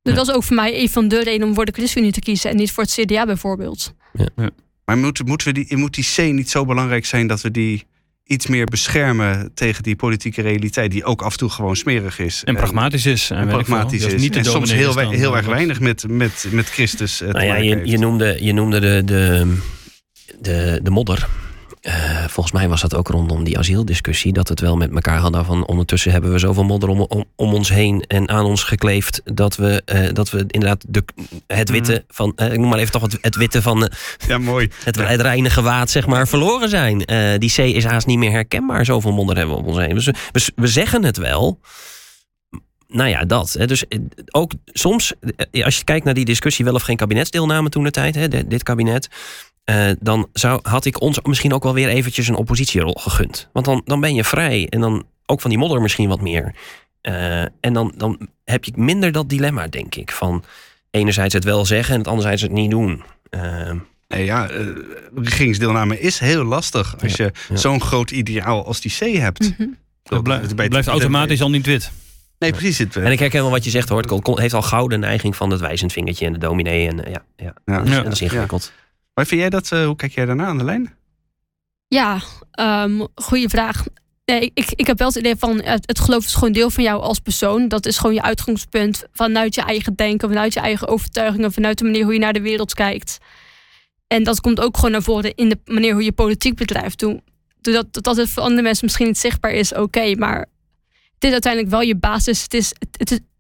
[0.03, 0.19] Dus ja.
[0.19, 2.51] dat is ook voor mij een van de redenen om voor de ChristenUnie te kiezen
[2.51, 3.95] en niet voor het CDA bijvoorbeeld.
[4.13, 4.29] Ja.
[4.37, 4.51] Ja.
[4.85, 7.87] Maar moet, moeten we die, moet die C niet zo belangrijk zijn dat we die
[8.25, 12.45] iets meer beschermen tegen die politieke realiteit, die ook af en toe gewoon smerig is.
[12.45, 13.31] En pragmatisch is.
[13.31, 14.21] En, en pragmatisch is.
[14.21, 17.21] Niet en soms heel, heel, heel erg weinig met, met, met Christus.
[17.21, 19.57] Nou ja, je, je, noemde, je noemde de, de,
[20.41, 21.29] de, de modder.
[21.83, 24.33] Uh, volgens mij was dat ook rondom die asieldiscussie.
[24.33, 27.25] Dat we het wel met elkaar hadden van ondertussen hebben we zoveel modder om, om,
[27.37, 29.21] om ons heen en aan ons gekleefd.
[29.25, 31.05] Dat we, uh, dat we inderdaad de,
[31.47, 32.15] het witte mm.
[32.15, 33.91] van, uh, ik noem maar even toch het, het witte van
[34.27, 34.71] ja, mooi.
[34.85, 36.99] Het, het reinige waad, zeg maar, verloren zijn.
[37.39, 38.85] die C is haast niet meer herkenbaar.
[38.85, 39.95] Zoveel modder hebben we op ons heen.
[39.95, 41.61] Dus we, we zeggen het wel.
[42.89, 43.57] Nou ja, dat.
[43.67, 43.85] Dus
[44.31, 45.13] ook soms,
[45.51, 49.09] als je kijkt naar die discussie, wel of geen kabinetsdeelname toen de tijd, dit kabinet.
[49.71, 53.49] Uh, dan zou, had ik ons misschien ook wel weer eventjes een oppositierol gegund.
[53.53, 56.55] Want dan, dan ben je vrij en dan ook van die modder misschien wat meer.
[57.03, 60.13] Uh, en dan, dan heb je minder dat dilemma, denk ik.
[60.13, 60.45] Van
[60.91, 63.03] enerzijds het wel zeggen en het anderzijds het niet doen.
[63.31, 63.71] Uh,
[64.09, 64.51] nee, ja,
[65.15, 67.57] regeringsdeelname is heel lastig als ja, je ja.
[67.57, 69.41] zo'n groot ideaal als die C hebt.
[69.41, 69.77] Mm -hmm.
[70.03, 71.91] Dat blijft, het blijft automatisch al niet wit.
[72.39, 72.79] Nee, precies.
[72.79, 74.03] Het, en ik herken wel wat je zegt hoor.
[74.03, 76.89] Het heeft al gouden neiging van het wijzend vingertje en de dominee.
[76.89, 77.55] En, ja, ja.
[77.65, 77.79] ja.
[77.79, 78.73] Dat, is, dat is ingewikkeld.
[79.15, 80.95] Maar vind jij dat, uh, hoe kijk jij daarna aan de lijn?
[81.89, 82.21] Ja,
[82.61, 83.85] um, goede vraag.
[84.25, 87.03] Ik, ik heb wel het idee van het, het, geloof is gewoon deel van jou
[87.03, 87.69] als persoon.
[87.69, 91.85] Dat is gewoon je uitgangspunt vanuit je eigen denken, vanuit je eigen overtuigingen, vanuit de
[91.85, 93.19] manier hoe je naar de wereld kijkt.
[94.07, 97.05] En dat komt ook gewoon naar voren in de manier hoe je politiek bedrijft.
[97.61, 100.39] Doordat dat het voor andere mensen misschien niet zichtbaar is, oké, maar
[101.15, 102.43] het is uiteindelijk wel je basis.
[102.43, 102.73] Het is,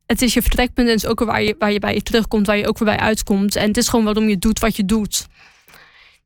[0.06, 2.56] het, is je vertrekpunt en het is ook waar je, waar je bij terugkomt, waar
[2.56, 3.56] je ook weer bij uitkomt.
[3.56, 5.26] En het is gewoon waarom je doet wat je doet.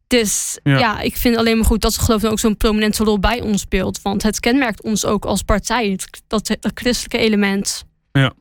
[0.06, 0.78] Dus ja.
[0.78, 1.00] ja.
[1.00, 3.60] ik vind alleen maar goed dat ze geloof ik ook zo'n prominente rol bij ons
[3.60, 4.02] speelt.
[4.02, 7.84] Want het kenmerkt ons ook als partij, het, dat, dat christelijke element.
[8.12, 8.32] Ja,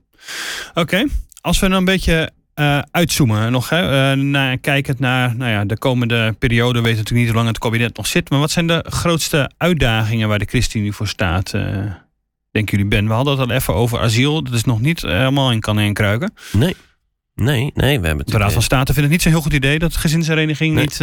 [0.69, 0.79] oké.
[0.79, 1.07] Okay.
[1.41, 5.65] Als we dan een beetje uh, uitzoomen nog, hè, uh, naar, kijkend naar nou ja,
[5.65, 8.29] de komende periode, weten natuurlijk niet hoe lang het kabinet nog zit.
[8.29, 11.53] Maar wat zijn de grootste uitdagingen waar de ChristenUnie voor staat?
[11.53, 11.61] Uh,
[12.51, 13.07] denken jullie, Ben?
[13.07, 14.43] We hadden het al even over asiel.
[14.43, 16.33] Dat is nog niet helemaal in kan en kruiken.
[16.51, 16.75] Nee.
[17.35, 19.79] Nee, nee, we hebben De Raad van State vindt het niet zo'n heel goed idee
[19.79, 20.83] dat de gezinshereniging nee.
[20.83, 20.99] niet.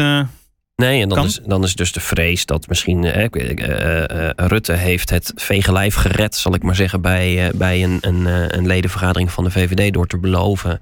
[0.82, 5.10] Nee, en dan is, dan is dus de vrees dat misschien eh, uh, Rutte heeft
[5.10, 8.26] het vege gered, zal ik maar zeggen, bij, bij een, een,
[8.56, 10.80] een, ledenvergadering van de VVD door te beloven.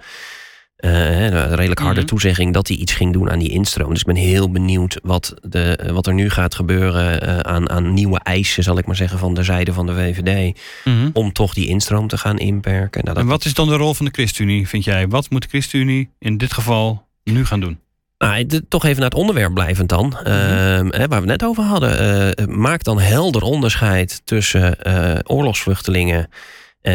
[0.76, 2.06] een redelijk harde mm -hmm.
[2.06, 3.90] toezegging dat hij iets ging doen aan die instroom.
[3.90, 8.20] Dus ik ben heel benieuwd wat, de, wat er nu gaat gebeuren aan, aan nieuwe
[8.22, 10.58] eisen, zal ik maar zeggen, van de zijde van de VVD.
[10.84, 11.10] Mm -hmm.
[11.12, 13.04] Om toch die instroom te gaan inperken.
[13.04, 15.08] Nou, en wat is dan de rol van de ChristenUnie, vind jij?
[15.08, 17.78] Wat moet de ChristenUnie in dit geval nu gaan doen?
[18.24, 20.16] Nou, de- toch even naar het onderwerp blijvend dan.
[20.18, 21.98] Ehm, hè, waar we het net over hadden.
[22.36, 26.28] Eh, maak dan helder onderscheid tussen eh, oorlogsvluchtelingen.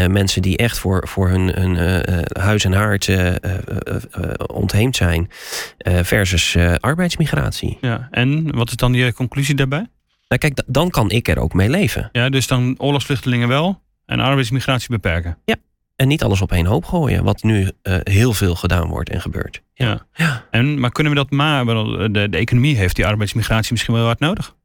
[0.08, 3.10] mensen die echt voor, voor hun, hun eh, huis en haard
[4.54, 5.30] ontheemd zijn.
[6.02, 7.78] versus arbeidsmigratie.
[7.82, 8.08] Ja.
[8.12, 9.88] En wat is dan je conclusie daarbij?
[10.28, 12.10] Nou, kijk, da- dan kan ik er ook mee leven.
[12.12, 15.38] Ja, dus dan oorlogsvluchtelingen wel en arbeidsmigratie beperken.
[15.96, 17.24] En niet alles op één hoop gooien.
[17.24, 19.62] Wat nu eh, heel veel gedaan wordt en gebeurt.
[19.74, 20.06] Ja.
[20.14, 20.46] Ja.
[20.52, 21.66] En, maar kunnen we dat maar?
[21.66, 24.56] wel, De, de economie heeft die arbeidsmigratie misschien wel hard nodig.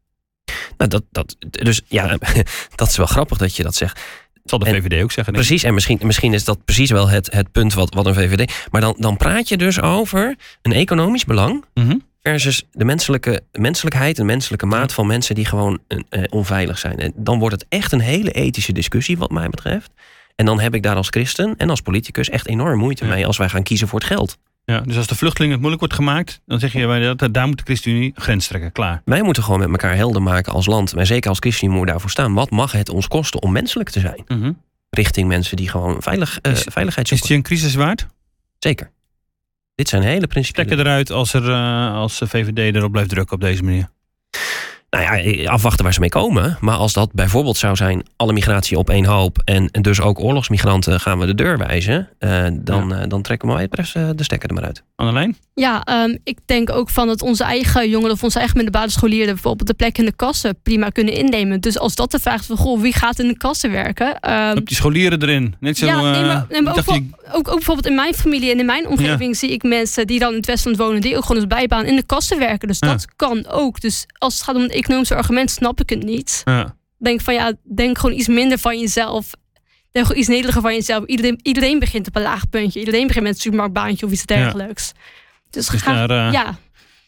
[0.76, 2.16] Nou, dat, dat, dus ja,
[2.74, 3.94] dat is wel grappig dat je dat zegt.
[4.32, 5.32] Dat zal de En- VVD ook zeggen.
[5.34, 8.66] Precies, en misschien, misschien is dat precies wel het, het punt wat, wat een VVD.
[8.70, 11.96] Maar dan, dan praat je dus over een economisch belang Mhm.
[12.22, 16.98] versus de menselijke menselijkheid, een menselijke maat van mensen die gewoon eh, eh, onveilig zijn.
[16.98, 19.90] En dan wordt het echt een hele ethische discussie, wat mij betreft.
[20.36, 23.36] En dan heb ik daar als christen en als politicus echt enorm moeite mee als
[23.36, 24.38] wij gaan kiezen voor het geld.
[24.64, 27.46] Ja, dus als de vluchtelingen het moeilijk wordt gemaakt, dan zeg je wij, dat daar
[27.46, 28.72] moet de ChristenUnie grens trekken.
[28.72, 29.02] Klaar.
[29.04, 32.00] Wij moeten gewoon met elkaar helder maken als land, maar zeker als ChristenUnie moeten we
[32.00, 32.34] daarvoor staan.
[32.34, 34.22] Wat mag het ons kosten om menselijk te zijn?
[34.26, 34.52] Mhm.
[34.90, 37.28] Richting mensen die gewoon veilig, eh, Is- veiligheid Is zoeken.
[37.28, 38.06] die een crisis waard?
[38.58, 38.90] Zeker.
[39.74, 40.66] Dit zijn hele principiële...
[40.66, 43.88] Trekken eruit als, er, eh, als de VVD erop blijft drukken op deze manier.
[44.90, 46.56] Nou ja, afwachten waar ze mee komen.
[46.60, 49.38] Maar als dat bijvoorbeeld zou zijn, alle migratie op één hoop...
[49.44, 52.08] en, en dus ook oorlogsmigranten gaan we de deur wijzen...
[52.18, 54.82] eh, dan, eh, dan trekken we betreft eh, de stekker er maar uit.
[54.96, 55.36] Annelijn?
[55.54, 59.34] Ja, ehm, ik denk ook van dat onze eigen jongeren of onze eigen middelbare scholieren
[59.34, 61.60] bijvoorbeeld de plek in de kassen prima kunnen innemen.
[61.60, 64.20] Dus als dat de vraag is van goh, wie gaat in de kassen werken?
[64.20, 65.54] Ehm, Op die scholieren erin.
[65.60, 67.94] Net zo, ja, nee, eh, maar, nee, maar ik ook, die- ook, ook bijvoorbeeld in
[67.94, 71.00] mijn familie en in mijn omgeving zie ik mensen die dan in het Westland wonen,
[71.00, 72.68] die ook gewoon als bijbaan in de kassen werken.
[72.68, 72.88] Dus Ja.
[72.88, 73.80] dat kan ook.
[73.80, 76.42] Dus als het gaat om economische argument, snap ik het niet.
[76.44, 76.78] ja.
[76.98, 79.30] Denk van ja, denk gewoon iets minder van jezelf.
[79.90, 81.04] Denk gewoon iets nederiger van jezelf.
[81.04, 82.78] Iedereen, iedereen begint op een laag puntje.
[82.78, 84.92] Iedereen begint met een supermarktbaantje of iets dergelijks.
[85.50, 86.58] Dus, Dus ga, daar, eh, ja,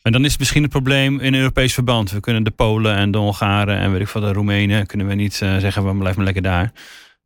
[0.03, 2.11] En dan is het misschien het probleem in Europees verband.
[2.11, 4.87] We kunnen de Polen en de Hongaren en weet ik wat de Roemenen...
[4.87, 6.73] kunnen we niet eh, zeggen, we blijven maar lekker daar.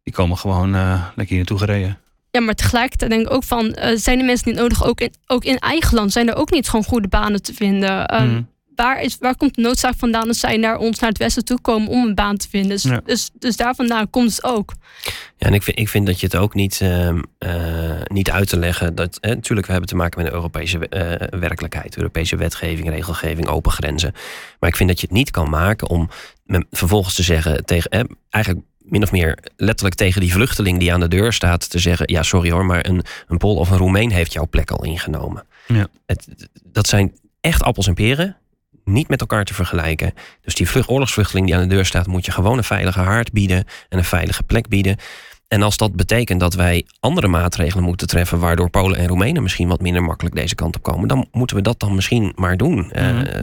[0.02, 1.98] Die komen gewoon eh, lekker hier naartoe gereden.
[2.30, 5.44] Ja, maar tegelijkertijd denk ik ook van, zijn de mensen niet nodig, ook in, ook
[5.44, 8.02] in eigen land, zijn er ook niet gewoon goede banen te vinden?
[8.02, 8.42] Mhm.
[8.76, 11.60] Waar, is, waar komt de noodzaak vandaan dat zij naar ons, naar het westen toe
[11.60, 12.70] komen om een baan te vinden?
[12.70, 13.00] Dus, Ja.
[13.04, 14.72] dus, dus daar vandaan komt het ook.
[15.36, 18.48] Ja, en ik vind, ik vind dat je het ook niet, ehm, eh, niet uit
[18.48, 18.94] te leggen.
[18.94, 21.96] Dat, hè, natuurlijk, we hebben te maken met een Europese eh, werkelijkheid.
[21.96, 24.12] Europese wetgeving, regelgeving, open grenzen.
[24.60, 26.08] Maar ik vind dat je het niet kan maken om
[26.44, 28.16] me- vervolgens te zeggen tegen...
[28.30, 31.70] eigenlijk min of meer letterlijk tegen die vluchteling die aan de deur staat...
[31.70, 34.70] te zeggen, ja, sorry hoor, maar een, een Pool of een Roemeen heeft jouw plek
[34.70, 35.44] al ingenomen.
[35.66, 35.86] Ja.
[36.06, 36.26] Het,
[36.64, 38.36] dat zijn echt appels en peren.
[38.90, 40.12] Niet met elkaar te vergelijken.
[40.42, 43.32] Dus die vlucht, oorlogsvluchteling die aan de deur staat, moet je gewoon een veilige haard
[43.32, 44.96] bieden en een veilige plek bieden.
[45.48, 49.68] En als dat betekent dat wij andere maatregelen moeten treffen, waardoor Polen en Roemenen misschien
[49.68, 52.90] wat minder makkelijk deze kant op komen, dan moeten we dat dan misschien maar doen.
[52.92, 53.42] Eh, Mhm.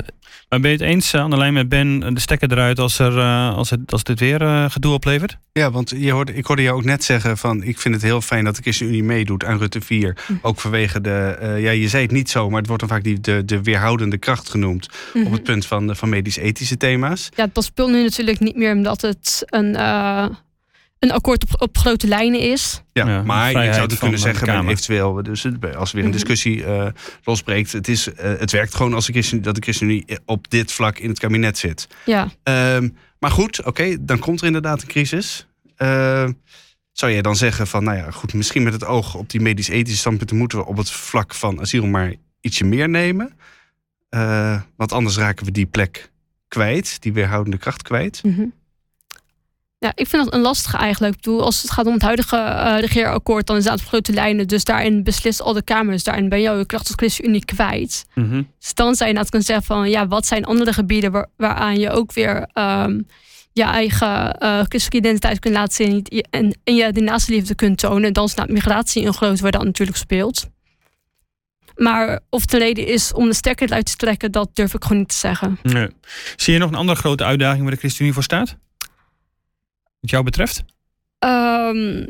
[0.54, 3.56] Maar ben je het eens, eh, Annelijn, met Ben, de stekker eruit als, er, eh,
[3.56, 5.38] als, het, als dit weer eh, gedoe oplevert?
[5.52, 7.64] Ja, want je hoorde, ik hoorde jou ook net zeggen van...
[7.64, 10.18] ik vind het heel fijn dat de ChristenUnie meedoet aan Rutte 4.
[10.42, 11.38] Ook vanwege de...
[11.40, 13.62] eh, ja, je zei het niet zo, maar het wordt dan vaak die, de, de
[13.64, 14.88] weerhoudende kracht genoemd...
[15.26, 17.30] op het punt van, de- van medisch-ethische thema's.
[17.36, 20.26] Ja, het speelt nu natuurlijk niet meer omdat het een, eh,
[21.04, 22.82] een akkoord op, op grote lijnen is.
[22.94, 26.10] Ja, Ja, maar je zou het kunnen zeggen, eventueel, dus het- als er weer een
[26.10, 26.18] Mhm.
[26.20, 26.88] discussie eh,
[27.24, 30.72] losbreekt, het, is, eh, het werkt gewoon als de Christen, dat de ChristenUnie op dit
[30.72, 31.88] vlak in het kabinet zit.
[32.06, 32.90] Ja, Ehm,
[33.20, 35.48] maar goed, oké, dan komt er inderdaad een crisis.
[35.76, 36.32] Ehm,
[36.92, 40.00] zou jij dan zeggen van, nou ja, goed, misschien met het oog op die medisch-ethische
[40.00, 43.34] standpunten moeten we op het vlak van asiel maar ietsje meer nemen.
[44.10, 46.12] Eh, want anders raken we die plek
[46.48, 48.24] kwijt, die weerhoudende kracht kwijt.
[48.24, 48.44] Mhm.
[49.84, 51.14] Ja, ik vind dat een lastige eigenlijk.
[51.16, 54.14] Ik bedoel, als het gaat om het huidige eh regeerakkoord, dan is het op grote
[54.14, 54.48] lijnen.
[54.48, 56.04] Dus daarin beslist al de Kamers.
[56.04, 58.06] Daarin ben je al je kracht als ChristenUnie kwijt.
[58.60, 59.90] Dus dan zou je inderdaad kunnen zeggen van...
[59.90, 62.50] ja, wat zijn andere gebieden waar, waaraan je ook weer...
[62.54, 63.02] ehm,
[63.54, 66.04] je eigen eh christelijke identiteit kunt laten zien...
[66.06, 68.14] en- en, en je de naaste liefde kunt tonen.
[68.14, 70.48] Dan is nou migratie een groot waar dat natuurlijk speelt.
[71.76, 74.32] Maar of het een reden is om de stekker eruit te trekken...
[74.32, 75.60] dat durf ik gewoon niet te zeggen.
[75.64, 75.88] Nee.
[76.36, 78.58] Zie je nog een andere grote uitdaging waar de ChristenUnie voor staat?
[80.04, 80.64] Wat jou betreft?
[81.20, 82.06] Ehm,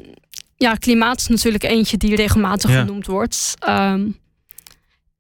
[0.58, 2.80] ja, klimaat is natuurlijk eentje die regelmatig Ja.
[2.80, 3.54] genoemd wordt.
[3.60, 4.08] Ehm,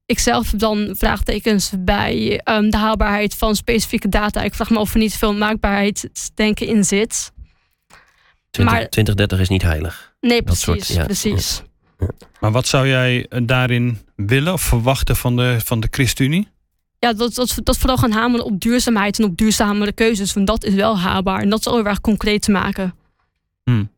[0.05, 4.41] ik zelf heb dan vraagtekens bij ehm, de haalbaarheid van specifieke data.
[4.43, 7.32] Ik vraag me of er niet veel maakbaarheidsdenken in zit.
[8.51, 10.13] 20, Maar- 2030 is niet heilig.
[10.21, 10.63] Nee, Dat precies.
[10.63, 11.03] soort, ja.
[11.05, 11.61] precies.
[12.39, 16.47] Maar wat zou jij eh, daarin willen of verwachten van de, van de ChristenUnie?
[17.03, 20.33] Ja, dat, dat, dat vooral gaan hameren op duurzaamheid en op duurzamere keuzes.
[20.33, 21.41] Want dat is wel haalbaar.
[21.41, 22.93] En dat is al heel erg concreet te maken.
[23.63, 23.89] En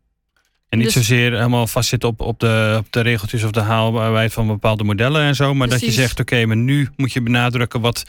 [0.69, 4.33] En niet Dus- zozeer helemaal vastzitten op, op, de, op de regeltjes of de haalbaarheid
[4.33, 5.53] van bepaalde modellen en zo.
[5.53, 8.03] Maar dat je zegt, oké, maar nu moet je benadrukken wat,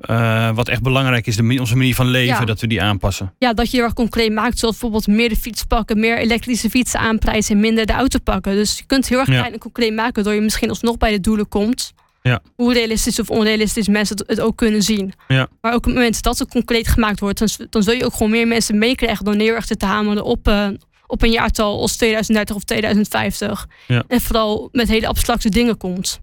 [0.00, 1.36] eh, wat echt belangrijk is.
[1.36, 2.44] De, onze manier van leven, Ja.
[2.44, 3.34] dat we die aanpassen.
[3.38, 4.58] Ja, dat je heel erg concreet maakt.
[4.58, 8.54] Zoals bijvoorbeeld meer de fiets pakken, meer elektrische fietsen aanprijzen en minder de auto pakken.
[8.54, 9.38] Dus je kunt heel erg Ja.
[9.38, 11.92] klein en concreet maken, waardoor je misschien alsnog bij de doelen komt.
[12.22, 12.40] Ja.
[12.54, 15.12] Hoe realistisch of onrealistisch mensen het, het ook kunnen zien.
[15.28, 15.48] Ja.
[15.60, 18.12] Maar ook op het moment dat het concreet gemaakt wordt, dan, dan zul je ook
[18.12, 20.68] gewoon meer mensen meekrijgen dan heel erg te hameren op, eh,
[21.06, 23.66] op een jaartal als 2030 of 2050.
[23.86, 24.04] Ja.
[24.08, 26.20] En vooral met hele abstracte dingen komt.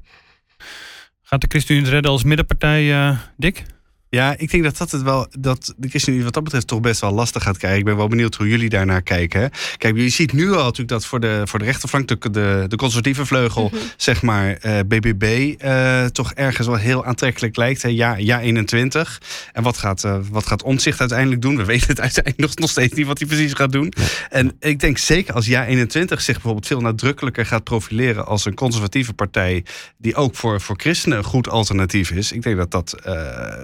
[1.21, 3.65] Gaat de ChristenUnie redden als middenpartij, eh Dick?
[4.09, 7.01] Ja, ik denk dat dat het wel dat de ChristenUnie wat dat betreft toch best
[7.01, 7.79] wel lastig gaat krijgen.
[7.79, 9.51] Ik ben wel benieuwd hoe jullie daarnaar kijken.
[9.77, 12.75] Kijk, je ziet nu al natuurlijk dat voor de, voor de rechterflank, de, de, de
[12.75, 17.81] conservatieve vleugel, zeg maar, eh, BBB eh, toch ergens wel heel aantrekkelijk lijkt.
[17.81, 17.89] Hè.
[17.89, 19.21] Ja, ja 21.
[19.53, 21.57] En wat gaat, eh wat gaat Omtzigt uiteindelijk doen?
[21.57, 23.93] We weten het uiteindelijk nog, nog steeds niet wat hij precies gaat doen.
[24.29, 28.55] En ik denk zeker als Ja 21 zich bijvoorbeeld veel nadrukkelijker gaat profileren als een
[28.55, 29.65] conservatieve partij
[29.97, 32.31] die ook voor, voor christenen een goed alternatief is.
[32.31, 33.13] Ik denk dat dat, eh,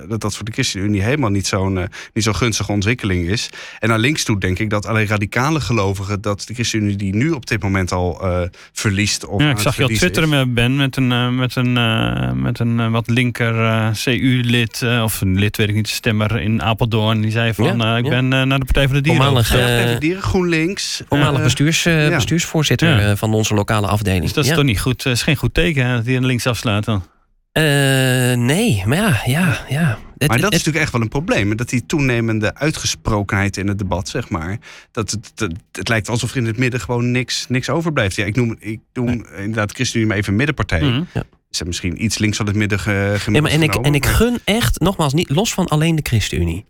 [0.08, 3.50] dat, dat voor de ChristenUnie helemaal niet zo'n eh, niet zo'n gunstige ontwikkeling is.
[3.80, 7.30] En naar links toe denk ik dat alleen radicale gelovigen dat de ChristenUnie die nu
[7.32, 8.42] op dit moment al eh,
[8.74, 9.26] verliest.
[9.26, 12.60] Of Ja, ik zag je al twitteren Ben met een, eh, met een, eh, met
[12.60, 17.22] een wat linker CU-lid, eh, of een lid weet ik niet, stemmer in Apeldoorn.
[17.22, 18.10] Die zei van, Ja, ik ja.
[18.10, 19.22] ben eh, naar de Partij voor de Dieren.
[19.24, 19.80] Voormalig, overgestapt.
[19.82, 21.02] eh, Even Dieren, GroenLinks.
[21.10, 22.16] Voormalig bestuurs, eh, ja.
[22.16, 23.16] bestuursvoorzitter Ja.
[23.16, 24.24] van onze lokale afdeling.
[24.24, 24.56] Dus dat is Ja.
[24.56, 25.04] toch niet goed.
[25.04, 27.04] Het is geen goed teken hè, dat hij aan links afslaat dan.
[27.54, 27.64] Eh,
[28.38, 30.00] nee, maar ja, ja, ja.
[30.18, 31.56] Het- Maar dat is natuurlijk echt wel een probleem.
[31.56, 34.58] Dat die toenemende uitgesprokenheid in het debat, zeg maar.
[34.92, 38.16] Dat het, het, het lijkt alsof er in het midden gewoon niks, niks overblijft.
[38.16, 40.82] Ja, ik noem, ik noem inderdaad ChristenUnie maar even middenpartij.
[40.82, 41.04] Mhm.
[41.14, 43.94] Ze hebben misschien iets links van het midden ge, gemiddeld Ja, maar en, ik, en
[43.96, 46.66] ik gun echt, nogmaals, niet los van alleen de ChristenUnie.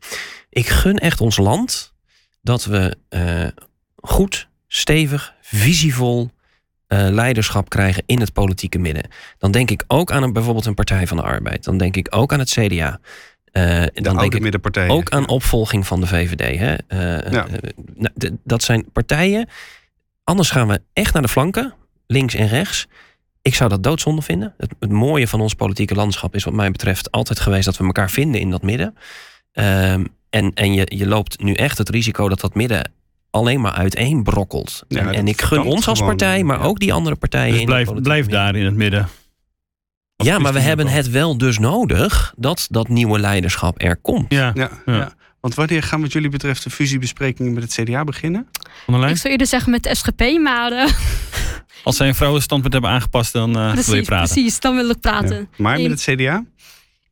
[0.49, 1.93] Ik gun echt ons land
[2.41, 3.47] dat we eh,
[3.95, 6.31] goed, stevig, visievol
[6.97, 9.03] eh, leiderschap krijgen in het politieke midden.
[9.37, 11.63] Dan denk ik ook aan een, bijvoorbeeld een Partij van de Arbeid.
[11.63, 12.99] Dan denk ik ook aan het CDA.
[13.53, 16.59] Eh, de dan denk ik ook aan opvolging van de VVD.
[16.59, 16.75] Hè?
[16.87, 17.47] Eh, Ja.
[17.47, 19.49] eh, nou, dat zijn partijen.
[20.23, 21.73] Anders gaan we echt naar de flanken,
[22.07, 22.87] links en rechts.
[23.41, 24.53] Ik zou dat doodzonde vinden.
[24.57, 27.85] Het, het mooie van ons politieke landschap is wat mij betreft altijd geweest dat we
[27.85, 28.95] elkaar vinden in dat midden.
[29.51, 32.91] Ehm, en en je, je loopt nu echt het risico dat dat midden
[33.34, 34.84] alleen maar uiteen brokkelt.
[34.88, 36.63] Ja, en, ik gun ons als gewoon, partij, maar ja.
[36.63, 37.51] ook die andere partijen.
[37.51, 39.07] Dus in blijf, daar in het midden.
[40.15, 44.34] Ja, maar we hebben het wel dus nodig dat dat nieuwe leiderschap er komt.
[44.34, 44.93] Ja, Ja, Ja.
[44.93, 45.13] ja.
[45.39, 48.47] Want wanneer gaan wat jullie betreft de fusiebesprekingen met het CDA beginnen?
[48.88, 50.91] Ik zou eerder zeggen met de SGP, maar eh,
[51.84, 54.34] Als zij een vrouwenstandpunt hebben aangepast, dan eh, wil je praten.
[54.34, 55.38] precies, dan wil ik praten.
[55.38, 55.47] Ja.
[55.57, 56.43] Maar met het CDA?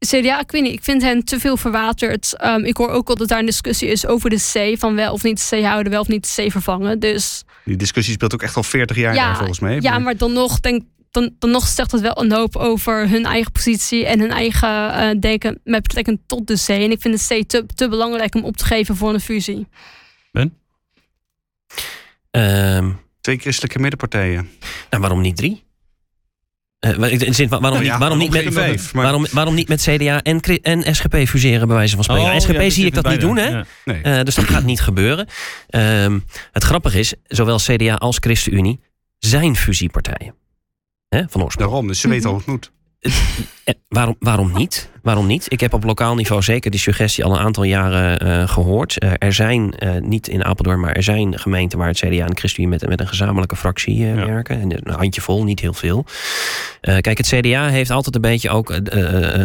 [0.08, 2.38] CDA, ik weet niet, ik vind hen te veel verwaterd.
[2.38, 5.14] Ehm, ik hoor ook al dat daar een discussie is over de C, van wel
[5.14, 7.00] of niet de C houden, wel of niet de C vervangen.
[7.00, 9.78] Dus Die discussie speelt ook echt al 40 jaar Ja, daar volgens mij.
[9.82, 13.26] ja, maar dan nog, denk, dan, dan nog zegt het wel een hoop over hun
[13.26, 16.68] eigen positie en hun eigen eh, denken met betrekking tot de C.
[16.70, 19.68] En ik vind de C te, te belangrijk om op te geven voor een fusie.
[22.32, 22.92] Ehm,
[23.22, 24.50] Twee christelijke middenpartijen.
[24.90, 25.64] Nou, waarom niet drie?
[26.82, 29.26] Wa- in de zin, wa- waarom, Nou ja, niet, waarom, niet met, vijf, maar- waarom,
[29.32, 32.32] waarom niet met CDA en, en SGP fuseren, bij wijze van spreken?
[32.32, 33.48] Oh, SGP ja, zie ik dat niet doen, hè?
[33.48, 33.66] Ja.
[33.86, 34.02] Nee.
[34.02, 35.28] Eh, dus dat gaat niet gebeuren.
[35.70, 36.20] Ehm,
[36.52, 38.80] het grappige is, zowel CDA als ChristenUnie
[39.18, 40.36] zijn fusiepartijen.
[41.10, 41.70] Hè, van oorsprong.
[41.70, 42.72] Daarom, dus ze weten al hoe het moet.
[43.64, 44.91] Eh, waarom, waarom niet?
[45.02, 45.46] Waarom niet?
[45.48, 48.98] Ik heb op lokaal niveau zeker die suggestie al een aantal jaren eh, gehoord.
[49.00, 52.28] Eh, er zijn, eh, niet in Apeldoorn, maar er zijn gemeenten waar het CDA en
[52.28, 54.26] de ChristenUnie met, met een gezamenlijke fractie Ja.
[54.26, 54.62] werken.
[54.62, 56.06] En een handjevol, niet heel veel.
[56.82, 58.80] Kijk, het CDA heeft altijd een beetje ook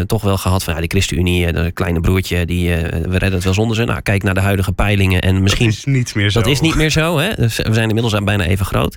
[0.07, 3.55] toch wel gehad van ja, die ChristenUnie, dat kleine broertje, die, we redden het wel
[3.55, 3.85] zonder ze.
[3.85, 6.41] Nou, kijk naar de huidige peilingen en misschien dat is niet meer zo.
[6.41, 7.19] dat is niet meer zo.
[7.19, 7.35] Hè?
[7.35, 8.97] Dus we zijn inmiddels bijna even groot.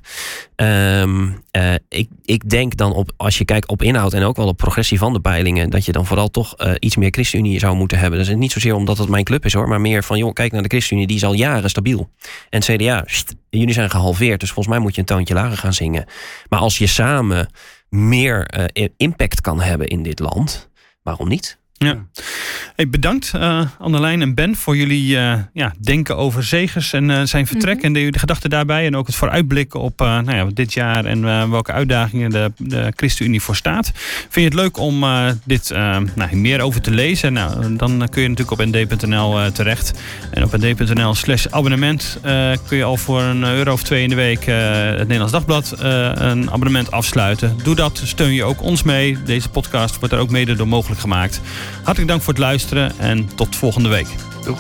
[0.56, 4.48] Ehm, eh, ik, ik denk dan op, als je kijkt op inhoud en ook wel
[4.48, 7.76] op progressie van de peilingen, dat je dan vooral toch eh, iets meer ChristenUnie zou
[7.76, 8.20] moeten hebben.
[8.20, 10.62] Is niet zozeer omdat het mijn club is hoor, maar meer van joh, kijk naar
[10.62, 12.10] de ChristenUnie, die is al jaren stabiel.
[12.50, 13.06] En CDA,
[13.50, 16.06] jullie zijn gehalveerd, dus volgens mij moet je een toontje lager gaan zingen.
[16.50, 17.50] Maar als je samen
[17.90, 20.70] meer eh, impact kan hebben in dit land,
[21.04, 21.60] waarom niet?
[21.80, 27.22] Hey, bedankt uh, Annelijn en Ben voor jullie uh, ja, denken over Zegers en uh,
[27.24, 27.76] zijn vertrek.
[27.76, 27.86] Mhm.
[27.86, 28.86] En de, de gedachten daarbij.
[28.86, 33.42] En ook het vooruitblikken op nou ja, dit jaar en welke uitdagingen de, de ChristenUnie
[33.42, 33.92] voor staat.
[33.96, 35.06] Vind je het leuk om
[35.44, 35.70] dit
[36.16, 37.34] nou, meer over te lezen?
[37.34, 40.00] Nou, dan kun je natuurlijk op nd.nl terecht.
[40.32, 42.20] En op nd.nl slash abonnement
[42.68, 46.52] kun je al voor een euro of twee in de week het Nederlands Dagblad een
[46.52, 47.58] abonnement afsluiten.
[47.64, 49.18] Doe dat, steun je ook ons mee.
[49.26, 51.42] Deze podcast wordt er ook mede door mogelijk gemaakt.
[51.76, 54.08] Hartelijk dank voor het luisteren en tot volgende week.
[54.44, 54.60] Doeg.